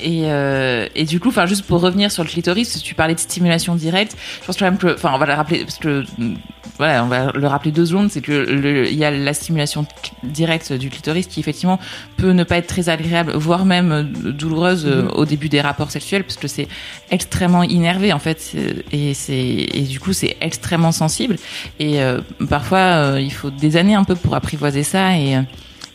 Et, 0.00 0.24
euh, 0.26 0.86
et 0.94 1.04
du 1.04 1.20
coup, 1.20 1.28
enfin, 1.28 1.46
juste 1.46 1.64
pour 1.64 1.80
revenir 1.80 2.10
sur 2.10 2.22
le 2.22 2.28
clitoris, 2.28 2.82
tu 2.82 2.94
parlais 2.94 3.14
de 3.14 3.20
stimulation 3.20 3.74
directe. 3.74 4.16
Je 4.40 4.46
pense 4.46 4.56
quand 4.56 4.66
même 4.66 4.78
que, 4.78 4.94
enfin, 4.94 5.12
on 5.14 5.18
va 5.18 5.26
le 5.26 5.32
rappeler 5.32 5.60
parce 5.60 5.78
que, 5.78 6.04
mm, 6.18 6.34
voilà, 6.78 7.02
on 7.04 7.06
va 7.06 7.32
le 7.32 7.46
rappeler 7.46 7.72
deux 7.72 7.86
secondes, 7.86 8.10
c'est 8.10 8.20
que 8.20 8.86
il 8.90 8.98
y 8.98 9.04
a 9.04 9.10
la 9.10 9.32
stimulation 9.32 9.86
directe 10.22 10.72
du 10.74 10.90
clitoris 10.90 11.26
qui 11.26 11.40
effectivement 11.40 11.78
peut 12.18 12.32
ne 12.32 12.44
pas 12.44 12.58
être 12.58 12.66
très 12.66 12.90
agréable, 12.90 13.32
voire 13.32 13.64
même 13.64 13.92
euh, 13.92 14.02
douloureuse 14.32 14.84
euh, 14.86 15.08
au 15.14 15.24
début 15.24 15.48
des 15.48 15.62
rapports 15.62 15.90
sexuels, 15.90 16.24
parce 16.24 16.36
que 16.36 16.48
c'est 16.48 16.68
extrêmement 17.10 17.62
innervé 17.62 18.12
en 18.12 18.18
fait, 18.18 18.52
et 18.92 19.14
c'est 19.14 19.34
et 19.36 19.82
du 19.82 20.00
coup 20.00 20.12
c'est 20.12 20.36
extrêmement 20.42 20.92
sensible. 20.92 21.36
Et 21.78 22.02
euh, 22.02 22.20
parfois, 22.50 22.78
euh, 22.78 23.20
il 23.20 23.32
faut 23.32 23.50
des 23.50 23.76
années 23.76 23.94
un 23.94 24.04
peu 24.04 24.14
pour 24.14 24.34
apprivoiser 24.34 24.82
ça 24.82 25.16
et 25.16 25.36
euh, 25.36 25.42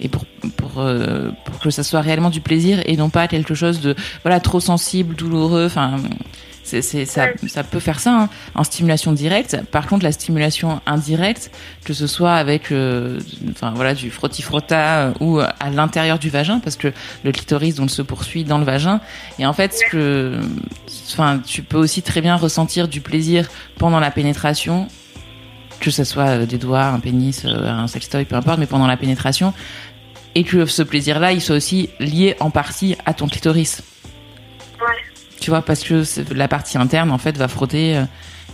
et 0.02 0.10
pour 0.10 0.26
pour 0.58 0.80
euh, 0.80 1.30
pour 1.46 1.60
que 1.60 1.70
ça 1.70 1.84
soit 1.84 2.02
réellement 2.02 2.30
du 2.30 2.42
plaisir 2.42 2.82
et 2.86 2.98
non 2.98 3.10
pas 3.10 3.28
quelque 3.28 3.54
chose 3.54 3.82
de 3.82 3.96
voilà 4.24 4.40
trop 4.40 4.60
sensible, 4.60 5.16
douloureux. 5.16 5.66
Enfin, 5.66 5.98
c'est 6.64 6.82
ça 7.06 7.28
ça 7.48 7.64
peut 7.64 7.80
faire 7.80 8.00
ça 8.00 8.14
hein, 8.14 8.30
en 8.56 8.64
stimulation 8.64 9.12
directe. 9.12 9.58
Par 9.72 9.88
contre, 9.88 10.04
la 10.04 10.12
stimulation 10.12 10.82
indirecte, 10.86 11.52
que 11.84 11.94
ce 11.94 12.08
soit 12.08 12.34
avec 12.34 12.72
euh, 12.72 13.20
enfin 13.52 13.74
voilà 13.76 13.94
du 13.94 14.10
frotti 14.10 14.42
frotta 14.42 15.08
euh, 15.08 15.14
ou 15.20 15.40
à 15.40 15.70
l'intérieur 15.72 16.18
du 16.18 16.30
vagin, 16.30 16.60
parce 16.60 16.76
que 16.76 16.92
le 17.24 17.32
clitoris 17.32 17.76
donc 17.76 17.92
se 17.92 18.02
poursuit 18.02 18.44
dans 18.44 18.58
le 18.58 18.66
vagin. 18.66 19.02
Et 19.40 19.46
en 19.46 19.54
fait, 19.54 19.74
ce 19.74 19.92
que 19.92 20.40
enfin 21.12 21.42
tu 21.46 21.62
peux 21.62 21.78
aussi 21.78 22.02
très 22.02 22.22
bien 22.22 22.36
ressentir 22.36 22.88
du 22.88 23.02
plaisir 23.02 23.50
pendant 23.78 24.00
la 24.00 24.12
pénétration 24.12 24.88
que 25.82 25.90
ce 25.90 26.04
soit 26.04 26.46
des 26.46 26.60
doigts, 26.60 26.86
un 26.86 27.00
pénis, 27.00 27.44
un 27.44 27.88
sextoy, 27.88 28.26
peu 28.26 28.36
importe, 28.36 28.60
mais 28.60 28.68
pendant 28.68 28.86
la 28.86 28.98
pénétration, 28.98 29.52
et 30.36 30.44
que 30.44 30.66
ce 30.66 30.82
plaisir-là, 30.84 31.32
il 31.34 31.42
soit 31.42 31.56
aussi 31.56 31.90
lié 32.00 32.36
en 32.40 32.50
partie 32.52 32.96
à 33.06 33.14
ton 33.14 33.28
clitoris. 33.28 33.82
ouais. 34.80 34.88
Tu 35.40 35.50
vois, 35.50 35.62
parce 35.64 35.84
que 35.84 36.04
la 36.34 36.48
partie 36.48 36.78
interne, 36.78 37.12
en 37.12 37.18
fait, 37.18 37.36
va 37.38 37.48
frotter. 37.48 37.98
euh, 37.98 38.06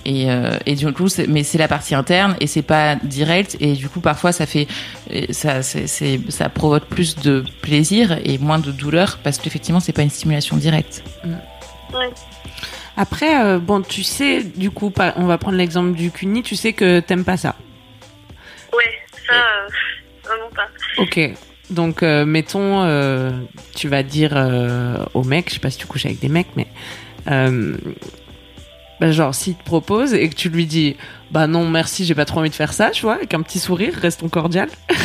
et, 0.06 0.32
euh, 0.32 0.58
et 0.66 0.76
du 0.76 0.92
coup, 0.94 1.08
mais 1.28 1.44
c'est 1.44 1.58
la 1.58 1.68
partie 1.68 1.94
interne 1.94 2.38
et 2.40 2.48
c'est 2.48 2.62
pas 2.62 2.96
direct. 2.96 3.58
Et 3.60 3.74
du 3.74 3.90
coup, 3.90 4.00
parfois, 4.00 4.32
ça 4.32 4.46
fait, 4.46 4.68
et 5.10 5.34
ça, 5.34 5.62
ça 5.64 6.50
provoque 6.50 6.86
plus 6.86 7.18
de 7.18 7.44
plaisir 7.62 8.18
et 8.24 8.38
moins 8.38 8.60
de 8.60 8.72
douleur 8.72 9.20
parce 9.22 9.38
qu'effectivement, 9.38 9.82
c'est 9.82 9.92
pas 9.92 10.04
une 10.04 10.10
stimulation 10.10 10.56
directe. 10.56 11.04
Après, 12.96 13.44
euh, 13.44 13.60
bon, 13.60 13.82
tu 13.82 14.04
sais, 14.04 14.44
du 14.44 14.72
coup, 14.72 14.94
on 15.18 15.26
va 15.26 15.38
prendre 15.38 15.58
l'exemple 15.58 15.92
du 15.92 16.10
cuni, 16.10 16.42
tu 16.42 16.56
sais 16.56 16.72
que 16.74 17.00
t'aimes 17.02 17.26
pas 17.26 17.38
ça. 17.38 17.56
Ouais, 18.74 19.00
ça, 19.28 19.34
euh, 19.34 19.68
vraiment 20.24 20.50
pas. 20.56 20.68
Ok. 20.98 21.20
Donc, 21.70 22.02
euh, 22.04 22.26
mettons, 22.26 22.84
euh, 22.84 23.32
tu 23.76 23.88
vas 23.90 24.02
dire 24.04 24.32
euh, 24.36 24.98
au 25.14 25.24
mec, 25.24 25.50
je 25.50 25.56
sais 25.56 25.60
pas 25.60 25.70
si 25.70 25.78
tu 25.78 25.86
couches 25.88 26.06
avec 26.06 26.20
des 26.20 26.30
mecs, 26.30 26.48
mais 26.56 26.68
bah, 29.00 29.12
genre, 29.12 29.36
s'il 29.36 29.56
te 29.56 29.64
propose 29.64 30.14
et 30.14 30.28
que 30.30 30.36
tu 30.36 30.50
lui 30.50 30.66
dis, 30.66 30.96
bah 31.30 31.46
non, 31.46 31.68
merci, 31.70 32.06
j'ai 32.06 32.16
pas 32.16 32.26
trop 32.26 32.40
envie 32.40 32.50
de 32.50 32.56
faire 32.56 32.74
ça, 32.74 32.90
tu 32.92 33.04
vois, 33.04 33.16
avec 33.16 33.34
un 33.34 33.42
petit 33.42 33.60
sourire, 33.60 33.94
restons 33.96 34.30
cordial. 34.30 34.70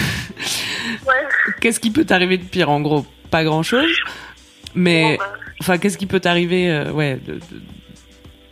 Ouais. 1.07 1.15
Qu'est-ce 1.61 1.81
qui 1.81 1.91
peut 1.91 2.05
t'arriver 2.05 2.39
de 2.39 2.45
pire? 2.45 2.71
En 2.71 2.81
gros, 2.81 3.05
pas 3.31 3.43
grand 3.43 3.63
chose. 3.65 3.91
Mais, 4.75 5.17
Bon, 5.17 5.25
bah, 5.25 5.33
enfin, 5.61 5.79
qu'est-ce 5.79 5.99
qui 5.99 6.07
peut 6.07 6.21
t'arriver 6.21 6.85
Ouais. 6.93 7.17
de- 7.17 7.35
de- 7.35 7.41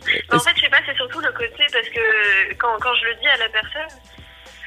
Mais 0.07 0.35
en 0.35 0.39
fait, 0.39 0.49
je 0.55 0.61
sais 0.61 0.69
pas, 0.69 0.77
c'est 0.85 0.95
surtout, 0.95 1.19
côté 1.21 1.63
parce 1.71 1.87
que 1.87 2.53
quand, 2.57 2.75
quand 2.81 2.93
je 2.95 3.05
le 3.07 3.15
dis 3.21 3.27
à 3.27 3.37
la 3.37 3.49
personne, 3.49 3.99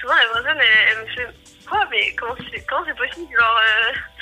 souvent 0.00 0.14
la 0.14 0.32
personne 0.32 0.56
elle, 0.60 0.88
elle 0.92 1.04
me 1.04 1.10
fait 1.14 1.34
Quoi 1.68 1.86
Mais 1.90 2.14
comment 2.14 2.34
c'est 2.86 2.96
possible 2.96 3.32
Genre. 3.32 3.60
Euh... 3.60 4.13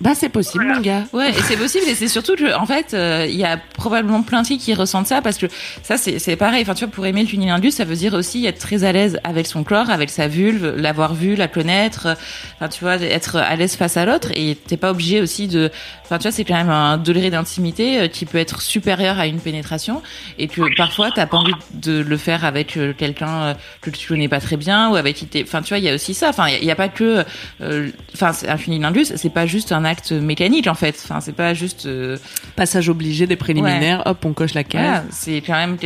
Bah 0.00 0.10
c'est 0.14 0.28
possible 0.28 0.64
Voilà. 0.64 0.78
mon 0.78 0.84
gars. 0.84 1.04
Ouais, 1.12 1.30
et 1.30 1.42
c'est 1.42 1.56
possible 1.56 1.86
et 1.88 1.94
c'est 1.94 2.08
surtout 2.08 2.34
que 2.36 2.54
en 2.54 2.66
fait, 2.66 2.92
euh, 2.92 3.26
il 3.28 3.36
y 3.36 3.44
a 3.44 3.56
probablement 3.56 4.22
plein 4.22 4.42
de 4.42 4.46
filles 4.46 4.58
qui 4.58 4.74
ressentent 4.74 5.06
ça 5.06 5.22
parce 5.22 5.38
que 5.38 5.46
ça 5.82 5.96
c'est 5.96 6.18
c'est 6.18 6.36
pareil. 6.36 6.62
Enfin 6.62 6.74
tu 6.74 6.84
vois 6.84 6.92
pour 6.92 7.06
aimer 7.06 7.22
le 7.22 7.28
cunnilingus, 7.28 7.74
ça 7.76 7.84
veut 7.84 7.96
dire 7.96 8.12
aussi 8.14 8.44
être 8.46 8.58
très 8.58 8.84
à 8.84 8.92
l'aise 8.92 9.18
avec 9.24 9.46
son 9.46 9.64
corps, 9.64 9.88
avec 9.90 10.10
sa 10.10 10.28
vulve, 10.28 10.74
l'avoir 10.76 11.14
vu, 11.14 11.34
la 11.34 11.48
connaître. 11.48 12.06
euh, 12.08 12.14
Enfin 12.56 12.68
tu 12.68 12.84
vois 12.84 12.96
être 12.96 13.36
à 13.36 13.56
l'aise 13.56 13.74
face 13.76 13.96
à 13.96 14.04
l'autre 14.04 14.28
et 14.34 14.54
t'es 14.66 14.76
pas 14.76 14.90
obligé 14.90 15.20
aussi 15.22 15.48
de. 15.48 15.70
Enfin 16.04 16.18
tu 16.18 16.22
vois 16.24 16.32
c'est 16.32 16.44
quand 16.44 16.56
même 16.56 16.70
un 16.70 16.98
degré 16.98 17.30
d'intimité 17.30 18.00
euh, 18.00 18.08
qui 18.08 18.26
peut 18.26 18.38
être 18.38 18.60
supérieur 18.60 19.18
à 19.18 19.26
une 19.26 19.40
pénétration 19.40 20.02
et 20.38 20.46
que 20.48 20.62
parfois 20.76 21.10
t'as 21.14 21.26
pas 21.26 21.38
envie 21.38 21.52
de 21.72 22.00
le 22.00 22.16
faire 22.18 22.44
avec 22.44 22.78
quelqu'un 22.98 23.56
que 23.80 23.90
tu 23.90 24.08
connais 24.08 24.28
pas 24.28 24.40
très 24.40 24.56
bien 24.58 24.90
ou 24.90 24.96
avec 24.96 25.16
qui 25.16 25.26
t'es. 25.26 25.42
Enfin 25.42 25.62
tu 25.62 25.70
vois 25.70 25.78
il 25.78 25.84
y 25.84 25.88
a 25.88 25.94
aussi 25.94 26.12
ça. 26.12 26.28
Enfin 26.28 26.48
il 26.48 26.62
y 26.62 26.66
y, 26.66 26.70
a 26.70 26.76
pas 26.76 26.88
que. 26.88 27.24
euh, 27.62 27.88
Enfin 28.14 28.32
un 28.48 28.56
cunnilingus, 28.56 29.12
c'est 29.16 29.30
pas 29.30 29.46
juste 29.46 29.72
un 29.72 29.84
acte 29.86 30.12
mécanique 30.12 30.66
en 30.66 30.74
fait. 30.74 31.00
Enfin 31.02 31.20
c'est 31.22 31.32
pas 31.34 31.54
juste. 31.54 31.86
euh, 31.86 32.18
Passage 32.56 32.88
obligé 32.88 33.26
des 33.26 33.36
préliminaires, 33.36 34.02
hop, 34.06 34.24
on 34.24 34.32
coche 34.32 34.52
la 34.54 34.64
case. 34.64 34.80
voilà, 34.82 35.04
c'est 35.10 35.40
quand 35.40 35.54
même 35.54 35.76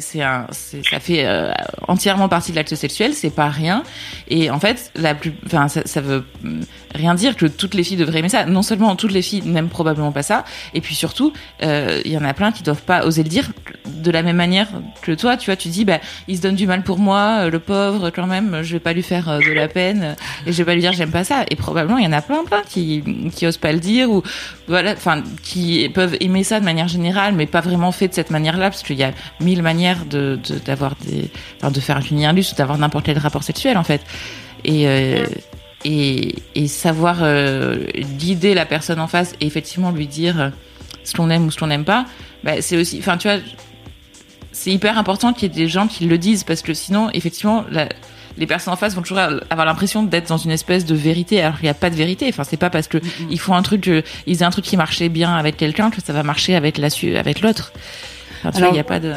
c'est 0.00 0.20
un 0.22 0.46
ça 0.50 1.00
fait 1.00 1.24
euh, 1.26 1.52
entièrement 1.86 2.28
partie 2.28 2.50
de 2.52 2.56
l'acte 2.56 2.74
sexuel, 2.74 3.14
c'est 3.14 3.30
pas 3.30 3.48
rien 3.48 3.82
et 4.28 4.50
en 4.50 4.58
fait 4.60 4.90
la 4.96 5.14
plus 5.14 5.32
enfin 5.46 5.68
ça, 5.68 5.82
ça 5.84 6.00
veut 6.00 6.24
rien 6.94 7.14
dire 7.14 7.36
que 7.36 7.46
toutes 7.46 7.74
les 7.74 7.82
filles 7.84 7.96
devraient 7.96 8.18
aimer 8.20 8.28
ça. 8.28 8.44
Non 8.46 8.62
seulement 8.62 8.94
toutes 8.96 9.12
les 9.12 9.22
filles 9.22 9.42
n'aiment 9.44 9.68
probablement 9.68 10.12
pas 10.12 10.22
ça 10.22 10.44
et 10.74 10.80
puis 10.80 10.94
surtout 10.94 11.32
euh, 11.62 12.00
il 12.04 12.12
y 12.12 12.18
en 12.18 12.24
a 12.24 12.34
plein 12.34 12.52
qui 12.52 12.62
doivent 12.62 12.82
pas 12.82 13.04
oser 13.04 13.22
le 13.22 13.28
dire 13.28 13.50
de 13.86 14.10
la 14.10 14.22
même 14.22 14.36
manière 14.36 14.68
que 15.02 15.12
toi, 15.12 15.36
tu 15.36 15.46
vois, 15.46 15.56
tu 15.56 15.68
dis 15.68 15.84
bah 15.84 15.98
il 16.26 16.36
se 16.36 16.42
donne 16.42 16.54
du 16.56 16.66
mal 16.66 16.82
pour 16.82 16.98
moi, 16.98 17.40
euh, 17.42 17.50
le 17.50 17.58
pauvre 17.58 18.10
quand 18.10 18.26
même, 18.26 18.62
je 18.62 18.72
vais 18.74 18.80
pas 18.80 18.92
lui 18.92 19.02
faire 19.02 19.28
euh, 19.28 19.38
de 19.38 19.52
la 19.52 19.68
peine 19.68 20.16
et 20.46 20.52
je 20.52 20.58
vais 20.58 20.64
pas 20.64 20.74
lui 20.74 20.80
dire 20.80 20.92
j'aime 20.92 21.10
pas 21.12 21.24
ça 21.24 21.44
et 21.50 21.56
probablement 21.56 21.98
il 21.98 22.04
y 22.04 22.08
en 22.08 22.12
a 22.12 22.22
plein 22.22 22.44
plein 22.44 22.62
qui 22.68 23.02
qui 23.38 23.46
osent 23.46 23.56
pas 23.56 23.72
le 23.72 23.78
dire 23.78 24.10
ou 24.10 24.22
voilà 24.66 24.92
enfin 24.92 25.22
qui 25.42 25.88
peuvent 25.88 26.16
aimer 26.20 26.44
ça 26.44 26.58
de 26.60 26.64
manière 26.64 26.88
générale 26.88 27.34
mais 27.34 27.46
pas 27.46 27.60
vraiment 27.60 27.92
fait 27.92 28.08
de 28.08 28.14
cette 28.14 28.30
manière-là 28.30 28.70
parce 28.70 28.82
qu'il 28.82 28.96
y 28.98 29.04
a 29.04 29.12
mille 29.40 29.62
manières 29.62 30.04
de 30.04 30.38
d'avoir 30.66 30.96
des 31.06 31.30
de 31.76 31.80
faire 31.80 31.96
un 31.96 32.02
cunnilingus 32.02 32.52
ou 32.52 32.56
d'avoir 32.56 32.78
n'importe 32.78 33.06
quel 33.06 33.18
rapport 33.18 33.42
sexuel 33.42 33.76
en 33.78 33.84
fait. 33.84 34.02
Et 34.64 34.88
euh, 34.88 35.24
et, 35.84 36.34
et 36.56 36.66
savoir 36.66 37.18
euh, 37.22 37.86
guider 38.18 38.52
la 38.54 38.66
personne 38.66 38.98
en 38.98 39.06
face 39.06 39.34
et 39.40 39.46
effectivement 39.46 39.92
lui 39.92 40.08
dire 40.08 40.40
euh, 40.40 40.50
ce 41.04 41.12
qu'on 41.14 41.30
aime 41.30 41.46
ou 41.46 41.50
ce 41.52 41.58
qu'on 41.58 41.68
n'aime 41.68 41.84
pas 41.84 42.04
bah, 42.42 42.60
c'est 42.60 42.76
aussi 42.76 42.98
enfin 42.98 43.16
tu 43.16 43.28
vois 43.28 43.38
c'est 44.50 44.72
hyper 44.72 44.98
important 44.98 45.32
qu'il 45.32 45.44
y 45.44 45.46
ait 45.52 45.54
des 45.64 45.68
gens 45.68 45.86
qui 45.86 46.04
le 46.06 46.18
disent 46.18 46.42
parce 46.42 46.62
que 46.62 46.74
sinon 46.74 47.10
effectivement 47.14 47.64
la- 47.70 47.88
les 48.38 48.46
personnes 48.46 48.72
en 48.72 48.76
face 48.76 48.94
vont 48.94 49.02
toujours 49.02 49.18
avoir 49.50 49.66
l'impression 49.66 50.02
d'être 50.02 50.28
dans 50.28 50.36
une 50.38 50.50
espèce 50.52 50.84
de 50.86 50.94
vérité. 50.94 51.42
Alors 51.42 51.56
qu'il 51.56 51.64
n'y 51.64 51.68
a 51.70 51.74
pas 51.74 51.90
de 51.90 51.96
vérité. 51.96 52.26
Enfin 52.28 52.44
c'est 52.44 52.56
pas 52.56 52.70
parce 52.70 52.88
que 52.88 52.98
ils 53.30 53.40
font 53.40 53.54
un 53.54 53.62
truc 53.62 53.90
ils 54.26 54.40
aient 54.40 54.44
un 54.44 54.50
truc 54.50 54.64
qui 54.64 54.76
marchait 54.76 55.08
bien 55.08 55.34
avec 55.34 55.56
quelqu'un 55.56 55.90
que 55.90 56.00
ça 56.00 56.12
va 56.12 56.22
marcher 56.22 56.54
avec 56.54 56.78
la 56.78 56.88
avec 57.18 57.40
l'autre. 57.42 57.72
Enfin, 58.40 58.50
tu 58.52 58.58
vois 58.58 58.58
Alors- 58.58 58.70
il 58.70 58.74
n'y 58.74 58.80
a 58.80 58.84
pas 58.84 59.00
de 59.00 59.12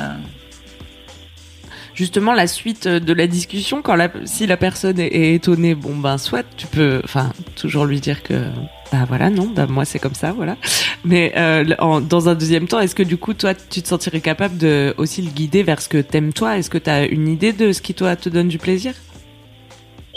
Justement, 1.94 2.34
la 2.34 2.48
suite 2.48 2.88
de 2.88 3.14
la 3.14 3.28
discussion, 3.28 3.82
quand 3.82 3.96
la, 3.96 4.10
si 4.24 4.48
la 4.48 4.56
personne 4.56 4.98
est, 4.98 5.08
est 5.14 5.34
étonnée, 5.36 5.76
bon 5.76 5.96
ben 5.98 6.18
soit 6.18 6.44
tu 6.56 6.66
peux, 6.66 7.02
enfin 7.04 7.32
toujours 7.58 7.86
lui 7.86 8.00
dire 8.00 8.24
que 8.24 8.46
bah 8.94 9.04
voilà 9.08 9.30
non, 9.30 9.48
bah 9.54 9.68
moi 9.68 9.84
c'est 9.84 10.00
comme 10.00 10.16
ça, 10.16 10.32
voilà. 10.32 10.56
Mais 11.04 11.34
euh, 11.36 11.66
en- 11.80 12.00
dans 12.00 12.30
un 12.30 12.34
deuxième 12.34 12.68
temps, 12.68 12.80
est-ce 12.80 12.96
que 12.96 13.04
du 13.04 13.18
coup 13.18 13.34
toi 13.34 13.54
tu 13.54 13.82
te 13.82 13.88
sentirais 13.90 14.22
capable 14.22 14.58
de 14.58 14.94
aussi 14.98 15.22
le 15.22 15.30
guider 15.32 15.64
vers 15.64 15.82
ce 15.82 15.90
que 15.90 15.98
t'aimes 15.98 16.32
toi? 16.32 16.58
Est-ce 16.58 16.70
que 16.70 16.78
t'as 16.78 17.06
une 17.08 17.28
idée 17.28 17.52
de 17.52 17.74
ce 17.74 17.82
qui 17.82 17.94
toi 17.94 18.16
te 18.16 18.30
donne 18.30 18.48
du 18.48 18.58
plaisir? 18.58 18.94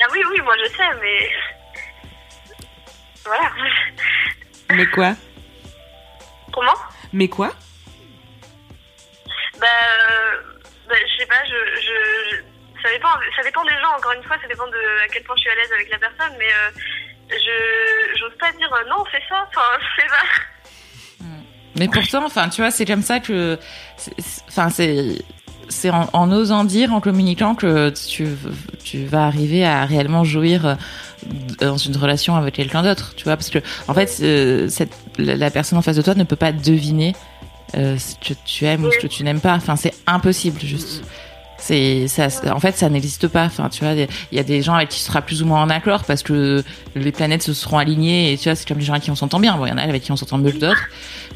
Ah 0.05 0.09
oui, 0.13 0.21
oui, 0.31 0.41
moi 0.43 0.55
je 0.63 0.69
sais, 0.71 0.89
mais. 1.01 1.31
Voilà. 3.25 3.51
Mais 4.71 4.87
quoi? 4.87 5.15
Comment? 6.53 6.75
Mais 7.13 7.29
quoi? 7.29 7.53
Bah, 9.59 9.67
euh, 9.67 10.43
bah, 10.89 10.95
je 11.11 11.17
sais 11.23 11.27
pas, 11.27 11.43
je, 11.47 11.81
je, 11.81 12.37
je- 12.37 12.83
ça 12.83 12.91
dépend, 12.91 13.09
ça 13.37 13.43
dépend 13.43 13.65
des 13.65 13.79
gens. 13.81 13.97
Encore 13.97 14.13
une 14.13 14.23
fois, 14.25 14.37
ça 14.43 14.47
dépend 14.49 14.67
de 14.67 15.03
à 15.05 15.09
quel 15.09 15.23
point 15.25 15.35
je 15.37 15.41
suis 15.43 15.51
à 15.51 15.55
l'aise 15.55 15.73
avec 15.73 15.89
la 15.91 15.99
personne, 15.99 16.35
mais 16.39 16.53
euh, 16.53 16.71
je, 17.31 18.19
j'ose 18.19 18.37
pas 18.39 18.53
dire 18.53 18.71
euh, 18.75 18.85
non, 18.91 19.05
fais 19.07 19.23
ça. 19.29 19.47
Enfin, 19.49 19.63
sais 19.99 20.07
pas. 20.07 21.25
Mais 21.77 21.89
pourtant, 21.89 22.25
enfin, 22.27 22.49
tu 22.51 22.61
vois, 22.61 22.71
c'est 22.71 22.85
comme 22.85 23.03
ça 23.03 23.21
que, 23.21 23.59
c'est- 23.97 24.21
c'est- 24.21 24.43
enfin, 24.49 24.69
c'est, 24.71 25.19
c'est 25.75 25.91
en, 25.91 26.33
osant 26.33 26.65
dire, 26.65 26.93
en 26.93 27.01
communiquant 27.01 27.55
que 27.55 27.91
tu, 27.91 28.27
tu 28.85 29.05
vas 29.05 29.27
arriver 29.27 29.65
à 29.65 29.85
réellement 29.85 30.25
jouir 30.25 30.65
euh, 30.67 30.75
dans 31.61 31.77
une 31.77 31.97
relation 31.97 32.37
avec 32.37 32.55
quelqu'un 32.55 32.83
d'autre, 32.83 33.15
tu 33.17 33.25
vois, 33.25 33.37
parce 33.37 33.51
que 33.51 33.59
en 33.89 33.95
fait, 33.95 34.19
euh, 34.23 34.69
cette, 34.69 34.93
la 35.19 35.51
personne 35.51 35.79
en 35.79 35.83
face 35.83 35.97
de 35.97 36.03
toi 36.03 36.15
ne 36.15 36.25
peut 36.25 36.37
pas 36.37 36.53
deviner 36.53 37.15
euh, 37.77 37.97
ce 37.99 38.15
que 38.17 38.35
tu 38.45 38.65
aimes 38.67 38.85
ou 38.85 38.93
ce 38.93 38.99
que 38.99 39.07
tu 39.07 39.25
n'aimes 39.25 39.41
pas. 39.41 39.55
Enfin, 39.55 39.77
c'est 39.77 39.95
impossible, 40.07 40.61
juste. 40.61 41.03
C'est 41.57 42.09
ça- 42.09 42.29
en 42.55 42.61
fait, 42.61 42.77
ça 42.77 42.91
n'existe 42.91 43.27
pas. 43.27 43.45
Enfin, 43.47 43.71
tu 43.71 43.83
vois, 43.85 43.95
il 43.95 44.07
y 44.37 44.39
a 44.39 44.43
des 44.43 44.61
gens 44.61 44.75
avec 44.75 44.91
qui 44.91 44.99
tu 44.99 45.05
seras 45.05 45.23
plus 45.23 45.43
ou 45.43 45.47
moins 45.47 45.63
en 45.63 45.71
accord 45.71 46.05
parce 46.05 46.23
que 46.23 46.63
les 46.95 47.11
planètes 47.11 47.43
se 47.43 47.55
seront 47.55 47.79
alignées 47.79 48.33
et 48.33 48.37
tu 48.37 48.51
vois, 48.51 48.55
c'est 48.55 48.69
comme 48.69 48.79
les 48.79 48.85
gens 48.85 48.93
avec 48.93 49.05
qui 49.05 49.11
on 49.11 49.15
s'entend 49.17 49.41
bien. 49.41 49.57
Bon, 49.57 49.65
il 49.65 49.71
y 49.71 49.73
en 49.73 49.79
a 49.79 49.83
avec 49.83 50.03
qui 50.03 50.13
on 50.13 50.17
s'entend 50.17 50.37
mieux 50.37 50.51
que 50.51 50.59
d'autres 50.59 50.89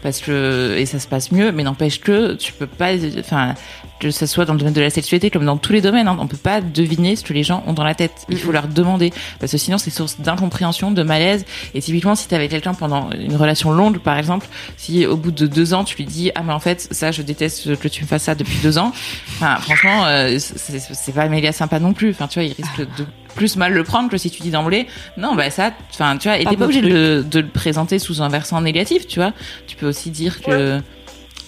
parce 0.03 0.21
que 0.21 0.75
et 0.77 0.85
ça 0.85 0.99
se 0.99 1.09
passe 1.09 1.33
mieux, 1.33 1.51
mais 1.51 1.63
n'empêche 1.63 2.01
que 2.01 2.35
tu 2.35 2.53
peux 2.53 2.67
pas, 2.67 2.91
enfin, 3.19 3.55
que 4.01 4.11
ce 4.11 4.27
soit 4.27 4.45
dans 4.45 4.53
le 4.53 4.59
domaine 4.59 4.75
de 4.75 4.81
la 4.81 4.91
sexualité 4.91 5.31
comme 5.31 5.45
dans 5.45 5.57
tous 5.57 5.73
les 5.73 5.81
domaines, 5.81 6.09
hein, 6.09 6.17
on 6.21 6.27
peut 6.27 6.37
pas 6.37 6.61
deviner 6.61 7.17
ce 7.17 7.25
que 7.25 7.33
les 7.33 7.43
gens 7.43 7.63
ont 7.67 7.73
dans 7.73 7.85
la 7.85 7.95
tête. 7.95 8.13
Il 8.29 8.39
faut 8.39 8.53
leur 8.53 8.69
demander. 8.69 9.13
Parce 9.41 9.53
que 9.53 9.59
sinon 9.59 9.79
c'est 9.79 9.91
source 9.91 10.21
d'incompréhension, 10.21 10.91
de 10.91 11.03
malaise. 11.03 11.45
Et 11.75 11.81
typiquement, 11.81 12.15
si 12.15 12.29
t'es 12.29 12.37
avec 12.37 12.51
quelqu'un 12.51 12.75
pendant 12.75 13.11
une 13.11 13.37
relation 13.37 13.71
longue, 13.71 13.99
par 13.99 14.19
exemple, 14.19 14.47
si 14.77 15.07
au 15.07 15.17
bout 15.17 15.31
de 15.33 15.47
deux 15.47 15.75
ans 15.75 15.85
tu 15.85 15.97
lui 15.97 16.05
dis 16.05 16.31
ah 16.35 16.43
mais 16.43 16.53
en 16.53 16.61
fait 16.61 16.89
ça 16.91 17.11
je 17.11 17.23
déteste 17.23 17.77
que 17.77 17.89
tu 17.89 18.03
me 18.03 18.09
fasses 18.09 18.25
ça 18.25 18.35
depuis 18.35 18.59
deux 18.63 18.79
ans, 18.79 18.93
enfin 19.37 19.57
franchement 19.57 20.05
euh, 20.07 20.39
c'est 20.39 21.13
pas 21.13 21.29
méga 21.29 21.53
sympa 21.53 21.81
non 21.81 21.93
plus. 21.93 22.11
Enfin 22.11 22.29
tu 22.29 22.39
vois, 22.39 22.49
il 22.49 22.53
risque 22.53 22.81
de 22.99 23.07
plus 23.35 23.57
mal 23.57 23.73
le 23.73 23.85
prendre 23.85 24.11
que 24.11 24.17
si 24.17 24.31
tu 24.31 24.43
dis 24.43 24.51
d'emblée 24.51 24.89
non 25.17 25.37
bah 25.37 25.51
ça 25.51 25.71
enfin 25.91 26.17
tu 26.17 26.29
vois 26.29 26.39
et 26.39 26.45
Pas 26.45 26.51
t'es 26.51 26.57
pas 26.57 26.65
obligé 26.65 26.81
de, 26.81 27.25
de 27.29 27.41
le 27.41 27.47
présenter 27.47 27.99
sous 28.01 28.21
un 28.21 28.29
versant 28.29 28.61
négatif 28.61 29.07
tu 29.07 29.21
vois. 29.21 29.33
Tu 29.67 29.77
peux 29.77 29.87
aussi 29.87 30.11
dire 30.11 30.41
que 30.41 30.81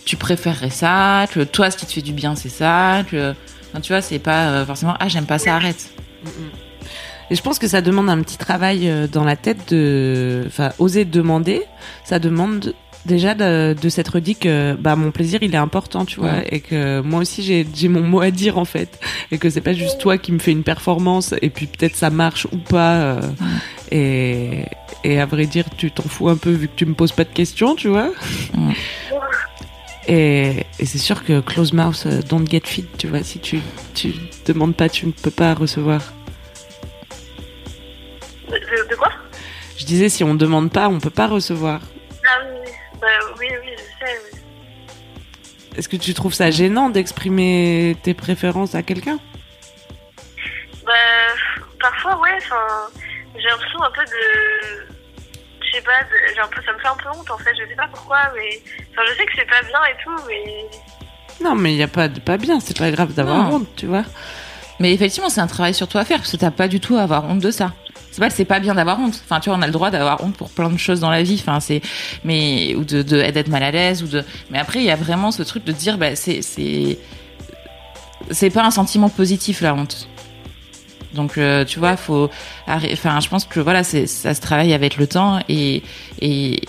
tu 0.05 0.17
préférerais 0.17 0.71
ça 0.71 1.27
que 1.33 1.41
toi 1.41 1.71
ce 1.71 1.77
qui 1.77 1.87
te 1.87 1.93
fait 1.93 2.03
du 2.03 2.13
bien 2.13 2.35
c'est 2.35 2.49
ça 2.49 3.03
que 3.11 3.35
enfin, 3.71 3.81
tu 3.81 3.93
vois 3.93 4.03
c'est 4.03 4.19
pas 4.19 4.49
euh, 4.49 4.67
forcément 4.67 4.95
ah 4.99 5.09
j'aime 5.09 5.27
pas 5.27 5.39
ça 5.39 5.55
arrête 5.57 5.91
Et 7.31 7.37
je 7.37 7.43
pense 7.43 7.59
que 7.61 7.69
ça 7.69 7.81
demande 7.81 8.11
un 8.11 8.21
petit 8.23 8.39
travail 8.39 8.89
euh, 8.89 9.07
dans 9.07 9.23
la 9.25 9.37
tête 9.37 9.73
de, 9.73 10.43
enfin, 10.49 10.71
oser 10.81 11.05
demander. 11.05 11.63
Ça 12.05 12.19
demande 12.19 12.75
déjà 13.07 13.35
de, 13.35 13.75
de 13.81 13.89
s'être 13.89 14.19
dit 14.19 14.35
que 14.35 14.75
bah 14.79 14.95
mon 14.97 15.11
plaisir 15.11 15.39
il 15.43 15.55
est 15.55 15.59
important 15.59 16.05
tu 16.05 16.21
vois 16.21 16.33
Ouais. 16.33 16.47
et 16.51 16.61
que 16.61 17.01
moi 17.01 17.21
aussi 17.21 17.43
j'ai 17.43 17.67
j'ai 17.75 17.89
mon 17.89 18.03
mot 18.03 18.21
à 18.21 18.31
dire 18.31 18.59
en 18.59 18.67
fait 18.67 19.01
et 19.33 19.39
que 19.39 19.49
c'est 19.49 19.63
pas 19.63 19.73
juste 19.73 19.99
toi 20.01 20.19
qui 20.19 20.33
me 20.33 20.39
fais 20.39 20.51
une 20.53 20.65
performance 20.65 21.33
et 21.41 21.49
puis 21.49 21.67
peut-être 21.67 21.97
ça 21.97 22.11
marche 22.11 22.47
ou 22.53 22.59
pas 22.59 22.97
euh, 22.97 23.21
et 23.91 24.65
et 25.03 25.19
à 25.19 25.25
vrai 25.25 25.47
dire 25.47 25.65
tu 25.79 25.91
t'en 25.91 26.03
fous 26.03 26.29
un 26.29 26.37
peu 26.37 26.51
vu 26.51 26.69
que 26.69 26.75
tu 26.77 26.85
me 26.85 26.93
poses 26.93 27.13
pas 27.13 27.25
de 27.25 27.33
questions 27.33 27.75
tu 27.75 27.89
vois. 27.89 28.11
Et, 30.11 30.67
et 30.79 30.87
c'est 30.87 30.99
sûr 30.99 31.25
que 31.25 31.41
close 31.41 31.73
mouth 31.73 32.05
euh, 32.07 32.21
don't 32.23 32.47
get 32.49 32.63
fit 32.65 32.87
tu 32.99 33.07
vois 33.07 33.23
si 33.23 33.39
tu 33.39 33.61
tu 33.95 34.13
demandes 34.45 34.75
pas 34.75 34.89
tu 34.89 35.07
ne 35.07 35.13
peux 35.13 35.31
pas 35.31 35.55
recevoir 35.55 36.03
De, 38.49 38.97
quoi? 38.97 39.13
Je 39.79 39.85
disais, 39.85 40.09
si 40.09 40.25
on 40.25 40.35
demande 40.35 40.73
pas, 40.73 40.89
on 40.89 40.99
peut 40.99 41.09
pas 41.11 41.29
recevoir. 41.29 41.81
Ah 42.27 42.41
oui, 42.45 42.59
oui. 42.65 42.73
Bah, 43.01 43.07
oui, 43.39 43.47
oui, 43.63 43.71
je 43.79 43.83
sais. 44.07 44.19
oui. 44.25 44.41
Est-ce 45.77 45.89
que 45.89 45.97
tu 45.97 46.13
trouves 46.15 46.35
ça 46.35 46.51
gênant 46.51 46.91
d'exprimer 46.91 47.97
tes 48.03 48.13
préférences 48.13 48.75
à 48.75 48.83
quelqu'un? 48.83 49.19
Bah, 50.85 50.93
parfois, 51.81 52.21
ouais, 52.21 52.37
enfin, 52.39 52.67
j'ai 53.37 53.49
l'impression 53.49 53.83
un 53.83 53.91
peu 53.93 54.05
de. 54.05 55.00
Je 55.71 55.77
sais 55.77 55.83
pas, 55.83 55.93
j'ai 56.35 56.41
un 56.41 56.49
peu, 56.49 56.61
ça 56.67 56.73
me 56.73 56.79
fait 56.79 56.89
un 56.89 56.97
peu 56.97 57.09
honte 57.19 57.31
en 57.31 57.39
fait, 57.39 57.51
je 57.55 57.69
sais 57.69 57.77
pas 57.77 57.87
pourquoi, 57.93 58.19
mais. 58.35 58.61
Enfin, 58.93 59.03
je 59.09 59.17
sais 59.17 59.25
que 59.27 59.33
c'est 59.37 59.49
pas 59.49 59.63
bien 59.63 59.79
et 59.91 60.03
tout, 60.03 60.25
mais. 60.27 61.45
Non, 61.45 61.55
mais 61.55 61.73
il 61.73 61.79
y 61.79 61.83
a 61.83 61.89
pas 61.89 62.09
de 62.09 62.19
pas 62.21 62.37
bien. 62.37 62.59
C'est 62.61 62.77
pas 62.77 62.91
grave 62.91 63.15
d'avoir 63.15 63.53
honte, 63.53 63.67
tu 63.77 63.87
vois. 63.87 64.05
mais 64.81 64.93
effectivement 64.93 65.29
c'est 65.29 65.41
un 65.41 65.47
travail 65.47 65.75
sur 65.75 65.89
toi 65.89 66.01
à 66.03 66.05
faire 66.05 66.19
parce 66.19 66.33
que 66.33 66.37
t'as 66.39 66.51
pas 66.51 66.67
du 66.69 66.81
tout 66.81 66.97
à 66.97 67.03
avoir 67.03 67.25
honte 67.25 67.39
de 67.41 67.51
ça 67.51 67.73
c'est 68.13 68.21
pas 68.21 68.31
c'est 68.31 68.45
pas 68.47 68.61
bien 68.61 68.75
d'avoir 68.75 68.99
honte 68.99 69.21
enfin 69.25 69.39
tu 69.41 69.51
vois 69.51 69.59
on 69.59 69.63
a 69.63 69.67
le 69.67 69.73
droit 69.73 69.91
d'avoir 69.91 70.23
honte 70.25 70.37
pour 70.37 70.49
plein 70.51 70.71
de 70.71 70.79
choses 70.79 71.01
dans 71.01 71.11
la 71.11 71.23
vie 71.23 71.39
enfin 71.41 71.61
c'est 71.61 71.83
mais 72.25 72.75
ou 72.77 72.85
de 72.85 73.03
de- 73.03 73.31
d'être 73.31 73.49
mal 73.49 73.63
à 73.63 73.71
l'aise 73.71 74.03
ou 74.03 74.07
de 74.09 74.25
mais 74.51 74.59
après 74.59 74.79
il 74.81 74.87
y 74.87 74.91
a 74.91 74.97
vraiment 74.97 75.31
ce 75.33 75.43
truc 75.43 75.65
de 75.65 75.73
dire 75.73 75.99
bah 75.99 76.17
c'est 76.17 76.41
c'est 76.41 76.99
c'est 78.31 78.49
pas 78.51 78.65
un 78.65 78.71
sentiment 78.71 79.09
positif 79.11 79.61
la 79.61 79.75
honte 79.75 80.09
donc 81.15 81.39
euh, 81.39 81.65
tu 81.65 81.79
vois 81.79 81.97
faut 81.97 82.31
enfin 82.69 83.21
je 83.21 83.29
pense 83.29 83.45
que 83.45 83.61
voilà 83.61 83.85
c'est 83.85 84.07
ça 84.07 84.35
se 84.35 84.41
travaille 84.41 84.73
avec 84.73 84.97
le 84.97 85.07
temps 85.07 85.41
et 85.49 85.83
et 86.21 86.61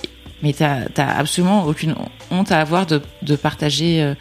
mais 0.41 0.53
t'as 0.53 0.85
t'as 0.93 1.07
absolument 1.07 1.65
aucune 1.65 1.95
honte 2.31 2.51
à 2.51 2.59
avoir 2.59 2.85
de 2.85 3.01
de 3.21 3.35
partager 3.35 4.01
euh, 4.01 4.13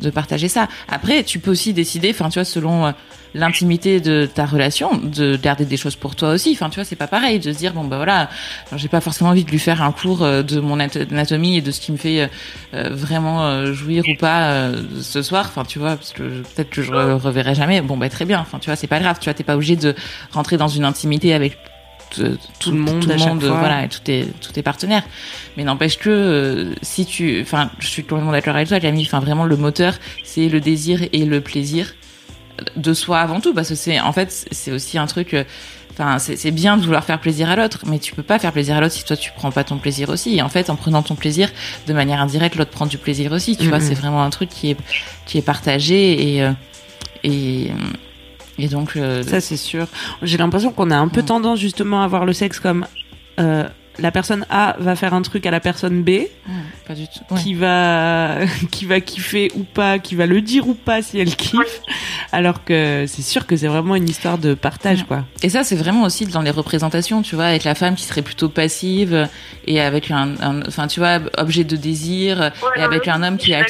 de 0.00 0.10
partager 0.10 0.48
ça. 0.48 0.68
Après, 0.88 1.24
tu 1.24 1.38
peux 1.38 1.50
aussi 1.50 1.72
décider, 1.72 2.10
enfin, 2.10 2.28
tu 2.28 2.38
vois, 2.38 2.44
selon 2.44 2.86
euh, 2.86 2.92
l'intimité 3.34 4.00
de 4.00 4.28
ta 4.32 4.44
relation, 4.44 4.96
de 4.96 5.36
garder 5.36 5.64
des 5.64 5.76
choses 5.76 5.96
pour 5.96 6.16
toi 6.16 6.30
aussi. 6.30 6.52
Enfin, 6.52 6.68
tu 6.68 6.76
vois, 6.76 6.84
c'est 6.84 6.96
pas 6.96 7.06
pareil 7.06 7.38
de 7.38 7.52
se 7.52 7.58
dire 7.58 7.72
bon 7.72 7.84
bah 7.84 7.96
voilà, 7.96 8.30
j'ai 8.76 8.88
pas 8.88 9.00
forcément 9.00 9.30
envie 9.30 9.44
de 9.44 9.50
lui 9.50 9.58
faire 9.58 9.82
un 9.82 9.92
cours 9.92 10.22
euh, 10.22 10.42
de 10.42 10.60
mon 10.60 10.78
anatomie 10.80 11.58
et 11.58 11.60
de 11.60 11.70
ce 11.70 11.80
qui 11.80 11.92
me 11.92 11.96
fait 11.96 12.28
euh, 12.74 12.90
vraiment 12.90 13.72
jouir 13.72 14.04
ou 14.08 14.16
pas 14.18 14.70
ce 15.00 15.22
soir. 15.22 15.46
Enfin, 15.48 15.64
tu 15.64 15.78
vois, 15.78 15.96
parce 15.96 16.12
que 16.12 16.22
peut-être 16.22 16.70
que 16.70 16.82
je 16.82 16.92
reverrai 16.92 17.54
jamais. 17.54 17.80
Bon 17.80 17.96
bah 17.96 18.08
très 18.08 18.24
bien. 18.24 18.40
Enfin, 18.40 18.58
tu 18.58 18.66
vois, 18.66 18.76
c'est 18.76 18.86
pas 18.86 19.00
grave. 19.00 19.18
Tu 19.20 19.24
vois, 19.24 19.34
t'es 19.34 19.44
pas 19.44 19.56
obligé 19.56 19.76
de 19.76 19.94
rentrer 20.32 20.56
dans 20.56 20.68
une 20.68 20.84
intimité 20.84 21.34
avec 21.34 21.58
tout, 22.58 22.70
le 22.70 22.78
monde, 22.78 23.00
tout 23.00 23.08
le 23.08 23.16
monde 23.16 23.44
voilà, 23.44 23.84
et 23.84 23.88
tous 23.88 24.00
tes, 24.00 24.26
tous 24.40 24.52
tes 24.52 24.62
partenaires. 24.62 25.04
Mais 25.56 25.64
n'empêche 25.64 25.98
que 25.98 26.74
si 26.82 27.06
tu, 27.06 27.40
enfin, 27.42 27.70
je 27.78 27.86
suis 27.86 28.02
complètement 28.02 28.32
d'accord 28.32 28.56
avec 28.56 28.68
toi, 28.68 28.80
Camille. 28.80 29.06
Enfin, 29.06 29.20
vraiment, 29.20 29.44
le 29.44 29.56
moteur, 29.56 29.94
c'est 30.24 30.48
le 30.48 30.60
désir 30.60 31.02
et 31.12 31.24
le 31.24 31.40
plaisir 31.40 31.94
de 32.76 32.94
soi 32.94 33.20
avant 33.20 33.40
tout 33.40 33.54
parce 33.54 33.68
que 33.68 33.74
c'est 33.74 34.00
en 34.00 34.12
fait 34.12 34.48
c'est 34.50 34.72
aussi 34.72 34.98
un 34.98 35.06
truc 35.06 35.34
euh, 35.34 35.44
enfin 35.92 36.18
c'est 36.18 36.50
bien 36.50 36.76
de 36.76 36.82
vouloir 36.82 37.04
faire 37.04 37.20
plaisir 37.20 37.48
à 37.50 37.56
l'autre 37.56 37.84
mais 37.86 37.98
tu 37.98 38.14
peux 38.14 38.22
pas 38.22 38.38
faire 38.38 38.52
plaisir 38.52 38.76
à 38.76 38.80
l'autre 38.80 38.94
si 38.94 39.04
toi 39.04 39.16
tu 39.16 39.30
prends 39.34 39.50
pas 39.50 39.64
ton 39.64 39.78
plaisir 39.78 40.08
aussi 40.08 40.36
et 40.36 40.42
en 40.42 40.48
fait 40.48 40.70
en 40.70 40.76
prenant 40.76 41.02
ton 41.02 41.14
plaisir 41.14 41.50
de 41.86 41.92
manière 41.92 42.20
indirecte 42.20 42.56
l'autre 42.56 42.70
prend 42.70 42.86
du 42.86 42.98
plaisir 42.98 43.32
aussi 43.32 43.56
tu 43.56 43.68
vois 43.68 43.80
c'est 43.80 43.94
vraiment 43.94 44.22
un 44.22 44.30
truc 44.30 44.48
qui 44.48 44.70
est 44.70 44.76
qui 45.26 45.38
est 45.38 45.42
partagé 45.42 46.34
et 46.34 46.42
euh, 46.42 46.52
et 47.24 47.70
et 48.58 48.68
donc 48.68 48.96
euh, 48.96 49.22
ça 49.22 49.40
c'est 49.40 49.56
sûr. 49.56 49.86
J'ai 50.22 50.38
l'impression 50.38 50.72
qu'on 50.72 50.90
a 50.90 50.96
un 50.96 51.08
peu 51.08 51.22
tendance 51.22 51.58
justement 51.58 52.02
à 52.02 52.08
voir 52.08 52.24
le 52.24 52.32
sexe 52.32 52.60
comme 52.60 52.86
la 53.98 54.10
personne 54.10 54.46
A 54.50 54.76
va 54.78 54.96
faire 54.96 55.14
un 55.14 55.22
truc 55.22 55.46
à 55.46 55.50
la 55.50 55.60
personne 55.60 56.02
B, 56.02 56.22
pas 56.86 56.94
du 56.94 57.06
tout. 57.06 57.34
qui 57.36 57.54
va 57.54 58.38
qui 58.70 58.84
va 58.84 59.00
kiffer 59.00 59.50
ou 59.54 59.64
pas, 59.64 59.98
qui 59.98 60.14
va 60.14 60.26
le 60.26 60.40
dire 60.40 60.68
ou 60.68 60.74
pas 60.74 61.02
si 61.02 61.18
elle 61.18 61.34
kiffe, 61.34 61.80
alors 62.32 62.64
que 62.64 63.04
c'est 63.06 63.22
sûr 63.22 63.46
que 63.46 63.56
c'est 63.56 63.68
vraiment 63.68 63.94
une 63.94 64.08
histoire 64.08 64.38
de 64.38 64.54
partage 64.54 65.04
quoi. 65.04 65.24
Et 65.42 65.48
ça 65.48 65.64
c'est 65.64 65.76
vraiment 65.76 66.02
aussi 66.02 66.26
dans 66.26 66.42
les 66.42 66.50
représentations, 66.50 67.22
tu 67.22 67.36
vois, 67.36 67.46
avec 67.46 67.64
la 67.64 67.74
femme 67.74 67.94
qui 67.94 68.04
serait 68.04 68.22
plutôt 68.22 68.48
passive 68.48 69.28
et 69.66 69.80
avec 69.80 70.10
un, 70.10 70.34
enfin 70.66 70.86
tu 70.86 71.00
vois, 71.00 71.20
objet 71.38 71.64
de 71.64 71.76
désir 71.76 72.52
et 72.76 72.82
avec 72.82 73.08
un 73.08 73.22
homme 73.22 73.36
qui 73.38 73.52
est 73.52 73.64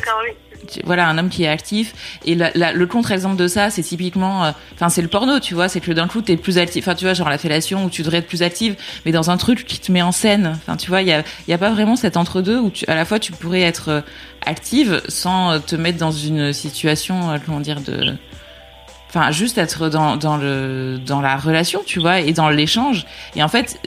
voilà 0.84 1.08
un 1.08 1.18
homme 1.18 1.28
qui 1.28 1.44
est 1.44 1.48
actif. 1.48 2.18
Et 2.24 2.34
le 2.34 2.84
contre-exemple 2.86 3.36
de 3.36 3.48
ça 3.48 3.70
c'est 3.70 3.82
typiquement 3.82 4.44
euh, 4.44 4.52
enfin 4.74 4.88
c'est 4.88 5.02
le 5.02 5.08
porno 5.08 5.40
tu 5.40 5.54
vois 5.54 5.68
c'est 5.68 5.80
que 5.80 5.92
d'un 5.92 6.08
coup 6.08 6.22
t'es 6.22 6.36
plus 6.36 6.58
actif. 6.58 6.86
Enfin 6.86 6.94
tu 6.94 7.04
vois 7.04 7.14
genre 7.14 7.28
la 7.28 7.38
fellation 7.38 7.84
où 7.84 7.90
tu 7.90 8.02
devrais 8.02 8.18
être 8.18 8.28
plus 8.28 8.42
active 8.42 8.76
mais 9.04 9.12
dans 9.12 9.30
un 9.30 9.36
truc 9.36 9.64
qui 9.64 9.78
te 9.78 9.90
met 9.92 10.02
en 10.02 10.12
scène. 10.12 10.52
Enfin 10.56 10.76
tu 10.76 10.88
vois 10.88 11.02
il 11.02 11.08
y 11.08 11.12
a 11.12 11.24
y 11.48 11.52
a 11.52 11.58
pas 11.58 11.70
vraiment 11.70 11.96
cet 11.96 12.16
entre-deux 12.16 12.58
où 12.58 12.70
tu, 12.70 12.84
à 12.86 12.94
la 12.94 13.04
fois 13.04 13.18
tu 13.18 13.32
pourrais 13.32 13.62
être 13.62 13.88
euh, 13.88 14.00
active 14.44 15.02
sans 15.08 15.60
te 15.60 15.76
mettre 15.76 15.98
dans 15.98 16.12
une 16.12 16.52
situation 16.52 17.30
euh, 17.30 17.38
comment 17.44 17.60
dire 17.60 17.80
de 17.80 18.14
enfin 19.08 19.30
juste 19.30 19.58
être 19.58 19.88
dans, 19.88 20.16
dans 20.16 20.36
le 20.36 20.98
dans 21.04 21.20
la 21.20 21.36
relation 21.36 21.82
tu 21.84 22.00
vois 22.00 22.20
et 22.20 22.32
dans 22.32 22.48
l'échange. 22.48 23.06
Et 23.34 23.42
en 23.42 23.48
fait 23.48 23.80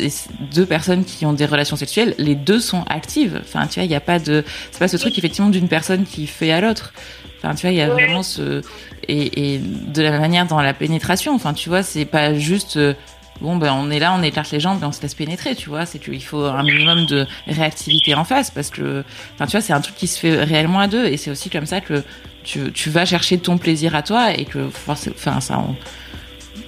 deux 0.53 0.65
personnes 0.65 1.03
qui 1.05 1.25
ont 1.25 1.33
des 1.33 1.45
relations 1.45 1.75
sexuelles 1.75 2.15
les 2.17 2.35
deux 2.35 2.59
sont 2.59 2.83
actives. 2.89 3.41
Enfin 3.43 3.67
tu 3.67 3.79
vois 3.79 3.85
il 3.85 3.91
y 3.91 3.95
a 3.95 4.01
pas 4.01 4.19
de 4.19 4.43
c'est 4.71 4.79
pas 4.79 4.87
ce 4.87 4.97
truc 4.97 5.17
effectivement 5.17 5.49
d'une 5.49 5.67
personne 5.67 6.05
qui 6.05 6.27
fait 6.27 6.51
à 6.51 6.61
l'autre. 6.61 6.93
Enfin 7.37 7.55
tu 7.55 7.61
vois 7.61 7.71
il 7.71 7.77
y 7.77 7.81
a 7.81 7.89
vraiment 7.89 8.23
ce 8.23 8.61
et, 9.07 9.55
et 9.55 9.59
de 9.59 10.01
la 10.01 10.19
manière 10.19 10.45
dans 10.45 10.61
la 10.61 10.73
pénétration. 10.73 11.33
Enfin 11.35 11.53
tu 11.53 11.69
vois 11.69 11.83
c'est 11.83 12.05
pas 12.05 12.33
juste 12.33 12.77
euh, 12.77 12.93
bon 13.41 13.57
ben 13.57 13.73
on 13.73 13.89
est 13.89 13.99
là 13.99 14.13
on 14.17 14.21
éclate 14.21 14.51
les 14.51 14.59
jambes 14.59 14.81
et 14.81 14.85
on 14.85 14.91
se 14.91 15.01
laisse 15.01 15.15
pénétrer 15.15 15.55
tu 15.55 15.69
vois. 15.69 15.85
C'est 15.85 15.99
qu'il 15.99 16.23
faut 16.23 16.43
un 16.43 16.63
minimum 16.63 17.05
de 17.05 17.27
réactivité 17.47 18.15
en 18.15 18.23
face 18.23 18.51
parce 18.51 18.69
que 18.69 19.03
enfin 19.35 19.45
tu 19.45 19.51
vois 19.51 19.61
c'est 19.61 19.73
un 19.73 19.81
truc 19.81 19.95
qui 19.95 20.07
se 20.07 20.19
fait 20.19 20.43
réellement 20.43 20.79
à 20.79 20.87
deux 20.87 21.05
et 21.05 21.17
c'est 21.17 21.31
aussi 21.31 21.49
comme 21.49 21.65
ça 21.65 21.81
que 21.81 22.03
tu, 22.43 22.71
tu, 22.71 22.89
vas 22.89 23.05
chercher 23.05 23.37
ton 23.37 23.57
plaisir 23.57 23.95
à 23.95 24.01
toi 24.01 24.33
et 24.33 24.45
que 24.45 24.69
enfin 24.87 25.39
ça 25.39 25.61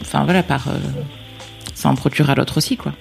enfin 0.01 0.24
voilà 0.25 0.44
par 0.44 0.68
euh, 0.68 0.74
ça 1.81 1.89
en 1.89 1.95
procure 1.95 2.29
à 2.29 2.35
l'autre 2.35 2.57
aussi 2.57 2.77
quoi 2.77 2.93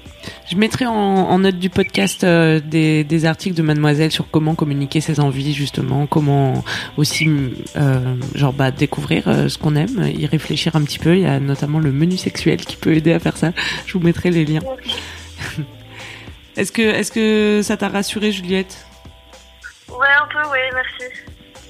je 0.49 0.57
mettrai 0.57 0.87
en, 0.87 1.39
note 1.39 1.59
du 1.59 1.71
podcast 1.71 2.25
euh, 2.25 2.61
des, 2.61 3.05
des, 3.05 3.25
articles 3.25 3.57
de 3.57 3.63
Mademoiselle 3.63 4.11
sur 4.11 4.31
comment 4.31 4.55
communiquer 4.55 5.01
ses 5.01 5.21
envies 5.21 5.55
justement, 5.55 6.07
comment 6.07 6.65
aussi 6.97 7.29
euh, 7.77 8.17
genre 8.35 8.53
bah 8.53 8.71
découvrir 8.71 9.29
euh, 9.29 9.49
ce 9.49 9.59
qu'on 9.59 9.77
aime, 9.77 10.11
y 10.15 10.27
réfléchir 10.27 10.77
un 10.77 10.83
petit 10.83 10.99
peu. 10.99 11.17
Il 11.17 11.23
y 11.23 11.27
a 11.27 11.41
notamment 11.41 11.79
le 11.79 11.93
menu 11.93 12.17
sexuel 12.17 12.59
qui 12.59 12.77
peut 12.77 12.95
aider 12.95 13.13
à 13.13 13.19
faire 13.19 13.37
ça. 13.37 13.53
Je 13.87 13.93
vous 13.95 14.01
mettrai 14.01 14.31
les 14.31 14.45
liens. 14.45 14.61
est-ce 16.57 16.73
que 16.73 16.83
est-ce 16.83 17.13
que 17.13 17.61
ça 17.63 17.77
t'a 17.77 17.89
rassuré 17.89 18.33
Juliette? 18.33 18.85
Ouais 19.89 20.07
un 20.21 20.27
peu 20.27 20.49
oui 20.51 20.59
merci. 20.75 21.15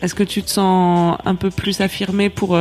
Est-ce 0.02 0.14
que 0.14 0.24
tu 0.24 0.42
te 0.42 0.50
sens 0.50 1.18
un 1.24 1.34
peu 1.34 1.50
plus 1.50 1.80
affirmée 1.80 2.30
pour 2.30 2.58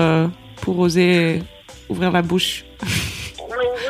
pour 0.61 0.79
oser 0.79 1.41
ouvrir 1.87 2.11
la 2.11 2.21
bouche? 2.21 2.65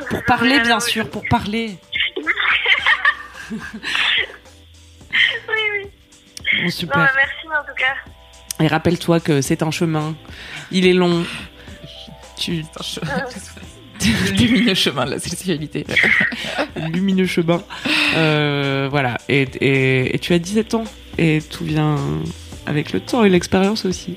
pour 0.10 0.24
parler, 0.26 0.60
bien 0.60 0.80
sûr, 0.80 1.10
pour 1.10 1.24
parler. 1.30 1.78
oui, 3.52 3.58
oui. 5.48 5.88
Bon, 6.64 6.70
super. 6.70 6.98
Bah, 6.98 7.12
merci 7.16 7.48
en 7.48 7.64
tout 7.68 7.76
cas. 7.76 8.64
Et 8.64 8.68
rappelle-toi 8.68 9.20
que 9.20 9.42
c'est 9.42 9.64
un 9.64 9.72
chemin. 9.72 10.16
Il 10.72 10.86
est 10.86 10.94
long. 10.94 11.26
Tu... 12.38 12.64
lumineux 14.34 14.74
chemin 14.74 15.06
de 15.06 15.12
la 15.12 15.20
sexualité. 15.20 15.86
lumineux 16.76 17.26
chemin. 17.26 17.62
Euh, 18.16 18.88
voilà. 18.90 19.18
Et, 19.30 19.42
et, 19.62 20.16
et, 20.16 20.20
tu 20.20 20.34
as 20.34 20.40
17 20.40 20.74
ans. 20.74 20.84
Et 21.18 21.42
tout 21.42 21.66
vient 21.66 21.98
avec 22.70 22.94
le 22.94 23.00
temps 23.00 23.24
et 23.24 23.30
l'expérience 23.30 23.84
aussi. 23.84 24.16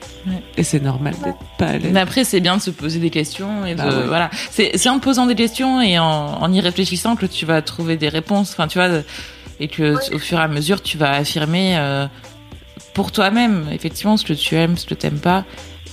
Et 0.58 0.62
c'est 0.62 0.82
normal 0.82 1.14
d'être 1.24 1.38
pas 1.58 1.68
à 1.68 1.78
l'aise. 1.78 1.90
Mais 1.90 2.00
après, 2.00 2.22
c'est 2.22 2.40
bien 2.40 2.58
de 2.58 2.62
se 2.62 2.70
poser 2.70 3.00
des 3.00 3.08
questions 3.08 3.64
et 3.64 3.74
de, 3.74 3.78
bah 3.78 4.04
voilà. 4.06 4.30
C'est, 4.50 4.88
en 4.88 4.98
posant 4.98 5.24
des 5.24 5.34
questions 5.34 5.80
et 5.80 5.98
en, 5.98 6.04
en, 6.04 6.52
y 6.52 6.60
réfléchissant 6.60 7.16
que 7.16 7.24
tu 7.24 7.46
vas 7.46 7.62
trouver 7.62 7.96
des 7.96 8.10
réponses. 8.10 8.52
Enfin, 8.52 8.68
tu 8.68 8.78
vois, 8.78 8.90
et 9.58 9.68
que 9.68 9.94
au 10.14 10.18
fur 10.18 10.38
et 10.38 10.42
à 10.42 10.48
mesure, 10.48 10.82
tu 10.82 10.98
vas 10.98 11.12
affirmer 11.12 11.78
euh, 11.78 12.06
pour 12.92 13.10
toi-même, 13.10 13.68
effectivement, 13.72 14.18
ce 14.18 14.24
que 14.24 14.34
tu 14.34 14.54
aimes, 14.54 14.76
ce 14.76 14.84
que 14.84 14.94
tu 14.94 15.06
n'aimes 15.06 15.20
pas. 15.20 15.44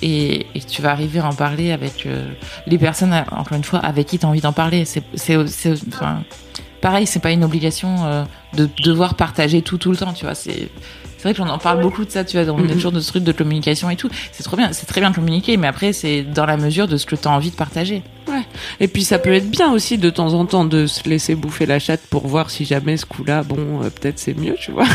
Et, 0.01 0.45
et, 0.55 0.59
tu 0.61 0.81
vas 0.81 0.91
arriver 0.91 1.19
à 1.19 1.27
en 1.27 1.33
parler 1.33 1.71
avec 1.71 2.05
euh, 2.05 2.29
les 2.67 2.77
personnes, 2.77 3.13
encore 3.31 3.57
une 3.57 3.63
fois, 3.63 3.79
avec 3.79 4.07
qui 4.07 4.19
tu 4.19 4.25
as 4.25 4.29
envie 4.29 4.41
d'en 4.41 4.53
parler. 4.53 4.85
C'est, 4.85 5.03
c'est, 5.15 5.37
enfin, 5.87 6.23
pareil, 6.81 7.05
c'est 7.05 7.19
pas 7.19 7.31
une 7.31 7.43
obligation 7.43 8.05
euh, 8.05 8.23
de 8.53 8.69
devoir 8.83 9.15
partager 9.15 9.61
tout 9.61 9.77
tout 9.77 9.91
le 9.91 9.97
temps, 9.97 10.13
tu 10.13 10.25
vois. 10.25 10.35
C'est 10.35 10.69
c'est 11.19 11.27
vrai 11.27 11.33
qu'on 11.33 11.49
en 11.49 11.57
parle 11.57 11.81
beaucoup 11.81 12.05
de 12.05 12.09
ça, 12.09 12.23
tu 12.23 12.41
vois, 12.41 12.53
on 12.53 12.63
est 12.63 12.71
toujours 12.71 12.93
de 12.93 13.01
ce 13.01 13.09
truc 13.09 13.25
de 13.25 13.33
communication 13.33 13.89
et 13.89 13.97
tout. 13.97 14.09
C'est 14.31 14.43
trop 14.43 14.55
bien, 14.55 14.71
c'est 14.71 14.85
très 14.85 15.01
bien 15.01 15.09
de 15.09 15.15
communiquer, 15.15 15.57
mais 15.57 15.67
après, 15.67 15.91
c'est 15.91 16.21
dans 16.21 16.45
la 16.45 16.55
mesure 16.55 16.87
de 16.87 16.95
ce 16.95 17.05
que 17.05 17.17
tu 17.17 17.27
as 17.27 17.31
envie 17.31 17.51
de 17.51 17.57
partager. 17.57 18.03
Ouais. 18.29 18.43
Et 18.79 18.87
puis, 18.87 19.03
ça 19.03 19.19
peut 19.19 19.33
être 19.33 19.49
bien 19.49 19.69
aussi 19.73 19.97
de 19.97 20.09
temps 20.09 20.33
en 20.33 20.45
temps 20.45 20.63
de 20.63 20.87
se 20.87 21.09
laisser 21.09 21.35
bouffer 21.35 21.65
la 21.65 21.77
chatte 21.77 21.99
pour 22.09 22.25
voir 22.25 22.49
si 22.49 22.63
jamais 22.63 22.95
ce 22.95 23.05
coup-là, 23.05 23.43
bon, 23.43 23.83
euh, 23.83 23.89
peut-être 23.89 24.17
c'est 24.17 24.33
mieux, 24.33 24.55
tu 24.57 24.71
vois. 24.71 24.85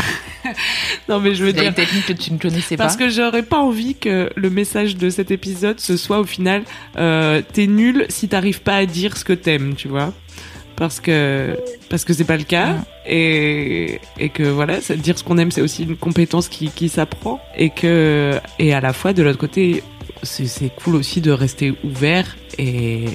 non, 1.09 1.19
mais 1.19 1.35
je 1.35 1.45
veux 1.45 1.53
dire. 1.53 1.65
une 1.65 1.73
technique 1.75 2.07
que 2.07 2.13
tu 2.13 2.33
ne 2.33 2.39
connaissais 2.39 2.75
pas. 2.75 2.85
Parce 2.85 2.97
que 2.97 3.07
j'aurais 3.07 3.43
pas 3.43 3.59
envie 3.59 3.93
que 3.93 4.31
le 4.35 4.49
message 4.49 4.97
de 4.97 5.11
cet 5.11 5.29
épisode, 5.29 5.79
ce 5.79 5.95
soit 5.95 6.19
au 6.19 6.25
final, 6.25 6.63
euh, 6.97 7.43
t'es 7.53 7.67
nul 7.67 8.07
si 8.09 8.27
t'arrives 8.27 8.61
pas 8.61 8.77
à 8.77 8.85
dire 8.87 9.15
ce 9.15 9.23
que 9.23 9.33
t'aimes, 9.33 9.75
tu 9.75 9.89
vois 9.89 10.11
parce 10.75 10.99
que 10.99 11.57
parce 11.89 12.05
que 12.05 12.13
c'est 12.13 12.23
pas 12.25 12.37
le 12.37 12.43
cas. 12.43 12.77
Et 13.05 13.99
et 14.19 14.29
que 14.29 14.43
voilà 14.43 14.79
dire 14.97 15.17
ce 15.17 15.23
qu'on 15.23 15.37
aime 15.37 15.51
c'est 15.51 15.61
aussi 15.61 15.83
une 15.83 15.95
compétence 15.95 16.49
qui 16.49 16.69
qui 16.69 16.89
s'apprend. 16.89 17.39
Et 17.57 17.69
que 17.69 18.39
et 18.59 18.73
à 18.73 18.81
la 18.81 18.93
fois 18.93 19.13
de 19.13 19.23
l'autre 19.23 19.37
côté 19.37 19.83
c'est 20.23 20.73
cool 20.75 20.95
aussi 20.95 21.21
de 21.21 21.31
rester 21.31 21.73
ouvert 21.83 22.35
et 22.57 23.05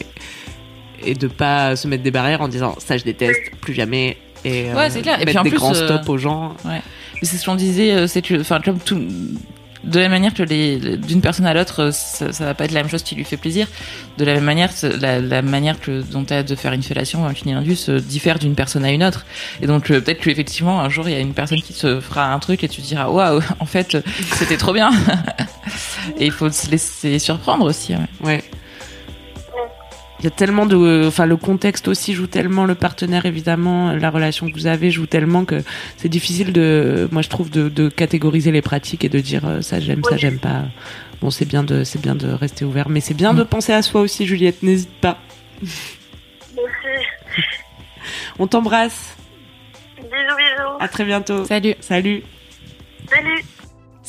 et 1.05 1.15
de 1.15 1.29
pas 1.29 1.77
se 1.77 1.89
mettre 1.89 2.03
des 2.03 2.11
barrières 2.11 2.43
en 2.43 2.49
disant 2.49 2.75
ça 2.79 2.97
je 2.97 3.05
déteste 3.05 3.41
plus 3.61 3.75
jamais. 3.75 4.17
Et 4.45 4.73
ouais, 4.73 4.89
c'est 4.89 5.03
clair. 5.03 5.21
et 5.21 5.27
puis 5.27 5.37
en 5.37 5.43
des 5.43 5.51
plus, 5.51 5.59
grands 5.59 5.75
euh, 5.75 5.87
stops 5.87 6.09
aux 6.09 6.19
gens. 6.19 6.55
ouais. 6.65 6.81
C'est 7.23 7.37
ce 7.37 7.45
qu'on 7.45 7.57
disait 7.57 7.93
euh, 7.93 8.07
c'est 8.07 8.23
que 8.23 8.41
enfin 8.41 8.61
comme 8.65 8.79
tout 8.79 8.99
de 9.85 9.99
la 9.99 10.05
même 10.05 10.13
manière 10.13 10.35
que 10.35 10.43
les, 10.43 10.97
d'une 10.97 11.21
personne 11.21 11.47
à 11.47 11.55
l'autre, 11.55 11.91
ça, 11.93 12.33
ça 12.33 12.45
va 12.45 12.55
pas 12.55 12.65
être 12.65 12.73
la 12.73 12.83
même 12.83 12.91
chose 12.91 13.03
qui 13.03 13.15
lui 13.15 13.25
fait 13.25 13.37
plaisir. 13.37 13.67
De 14.19 14.25
la 14.25 14.35
même 14.35 14.45
manière, 14.45 14.71
la, 15.01 15.21
la 15.21 15.43
manière 15.43 15.81
que, 15.81 16.03
dont 16.03 16.25
as 16.31 16.43
de 16.43 16.55
faire 16.55 16.73
une 16.73 16.83
fellation, 16.83 17.27
un 17.27 17.33
cunnilingus, 17.33 17.89
diffère 17.89 18.39
d'une 18.39 18.55
personne 18.55 18.85
à 18.85 18.91
une 18.91 19.03
autre. 19.03 19.25
Et 19.63 19.67
donc, 19.67 19.91
euh, 19.91 20.01
peut-être 20.01 20.21
qu'effectivement, 20.21 20.81
un 20.81 20.89
jour, 20.89 21.09
il 21.09 21.13
y 21.13 21.17
a 21.17 21.21
une 21.21 21.35
personne 21.35 21.63
qui 21.63 21.73
te 21.73 22.01
fera 22.01 22.33
un 22.33 22.39
truc 22.39 22.63
et 22.65 22.69
tu 22.69 22.81
diras, 22.81 23.09
waouh, 23.09 23.41
en 23.59 23.67
fait, 23.67 23.97
c'était 24.35 24.57
trop 24.57 24.73
bien. 24.73 24.91
et 26.19 26.27
il 26.27 26.33
faut 26.33 26.51
se 26.51 26.71
laisser 26.71 27.19
surprendre 27.19 27.65
aussi. 27.65 27.95
Ouais. 27.95 28.07
ouais. 28.23 28.45
Il 30.21 30.25
y 30.25 30.27
a 30.27 30.31
tellement 30.31 30.67
de, 30.67 31.07
enfin 31.07 31.25
le 31.25 31.39
contexte 31.39 31.89
aussi 31.89 32.13
joue 32.13 32.27
tellement, 32.27 32.67
le 32.67 32.75
partenaire 32.75 33.25
évidemment, 33.25 33.93
la 33.93 34.11
relation 34.11 34.49
que 34.49 34.53
vous 34.53 34.67
avez 34.67 34.91
joue 34.91 35.07
tellement 35.07 35.47
que 35.47 35.63
c'est 35.97 36.11
difficile 36.11 36.53
de, 36.53 37.09
moi 37.11 37.23
je 37.23 37.31
trouve 37.31 37.51
de, 37.51 37.71
de, 37.71 37.89
catégoriser 37.89 38.53
les 38.53 38.61
pratiques 38.61 39.03
et 39.03 39.09
de 39.09 39.19
dire 39.19 39.47
euh, 39.47 39.63
ça 39.63 39.81
j'aime, 39.81 40.03
ça 40.05 40.19
j'aime 40.19 40.39
pas. 40.39 40.65
Bon 41.23 41.31
c'est 41.31 41.47
bien 41.47 41.63
de, 41.63 41.85
c'est 41.85 42.03
bien 42.03 42.15
de 42.15 42.29
rester 42.29 42.67
ouvert, 42.67 42.91
mais 42.91 43.01
c'est 43.01 43.15
bien 43.15 43.33
de 43.33 43.45
mm. 43.45 43.47
penser 43.47 43.73
à 43.73 43.81
soi 43.81 44.03
aussi, 44.03 44.27
Juliette. 44.27 44.63
N'hésite 44.63 44.93
pas. 45.01 45.19
On 48.39 48.47
t'embrasse. 48.47 49.17
Bisous 49.97 50.11
bisous. 50.11 50.77
À 50.81 50.89
très 50.89 51.05
bientôt. 51.05 51.47
Salut. 51.47 51.75
Salut. 51.81 52.23
Salut. 53.09 53.45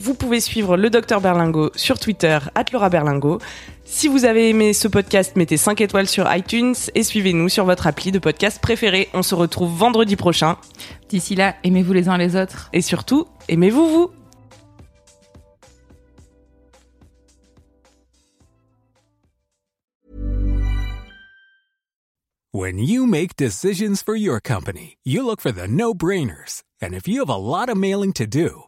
Vous 0.00 0.14
pouvez 0.14 0.40
suivre 0.40 0.76
le 0.76 0.90
docteur 0.90 1.20
Berlingo 1.20 1.70
sur 1.74 1.98
Twitter 1.98 2.38
Laura 2.72 2.88
Berlingo. 2.88 3.40
Si 3.84 4.06
vous 4.06 4.24
avez 4.24 4.48
aimé 4.48 4.72
ce 4.72 4.86
podcast, 4.86 5.34
mettez 5.34 5.56
5 5.56 5.80
étoiles 5.80 6.06
sur 6.06 6.32
iTunes 6.32 6.74
et 6.94 7.02
suivez-nous 7.02 7.48
sur 7.48 7.64
votre 7.64 7.86
appli 7.86 8.12
de 8.12 8.18
podcast 8.18 8.60
préféré. 8.60 9.08
On 9.12 9.22
se 9.22 9.34
retrouve 9.34 9.76
vendredi 9.76 10.14
prochain. 10.14 10.56
D'ici 11.08 11.34
là, 11.34 11.56
aimez-vous 11.64 11.92
les 11.92 12.08
uns 12.08 12.16
les 12.16 12.36
autres. 12.36 12.68
Et 12.72 12.82
surtout, 12.82 13.26
aimez-vous 13.48 13.88
vous. 13.88 14.10
When 22.52 22.78
you 22.78 23.06
make 23.06 23.36
decisions 23.36 24.02
for 24.02 24.16
your 24.16 24.40
company, 24.40 24.96
you 25.04 25.22
look 25.22 25.40
for 25.40 25.52
the 25.52 25.68
no-brainers. 25.68 26.62
And 26.80 26.94
if 26.94 27.06
you 27.06 27.20
have 27.20 27.28
a 27.28 27.36
lot 27.36 27.68
of 27.68 27.76
mailing 27.76 28.12
to 28.14 28.26
do, 28.26 28.67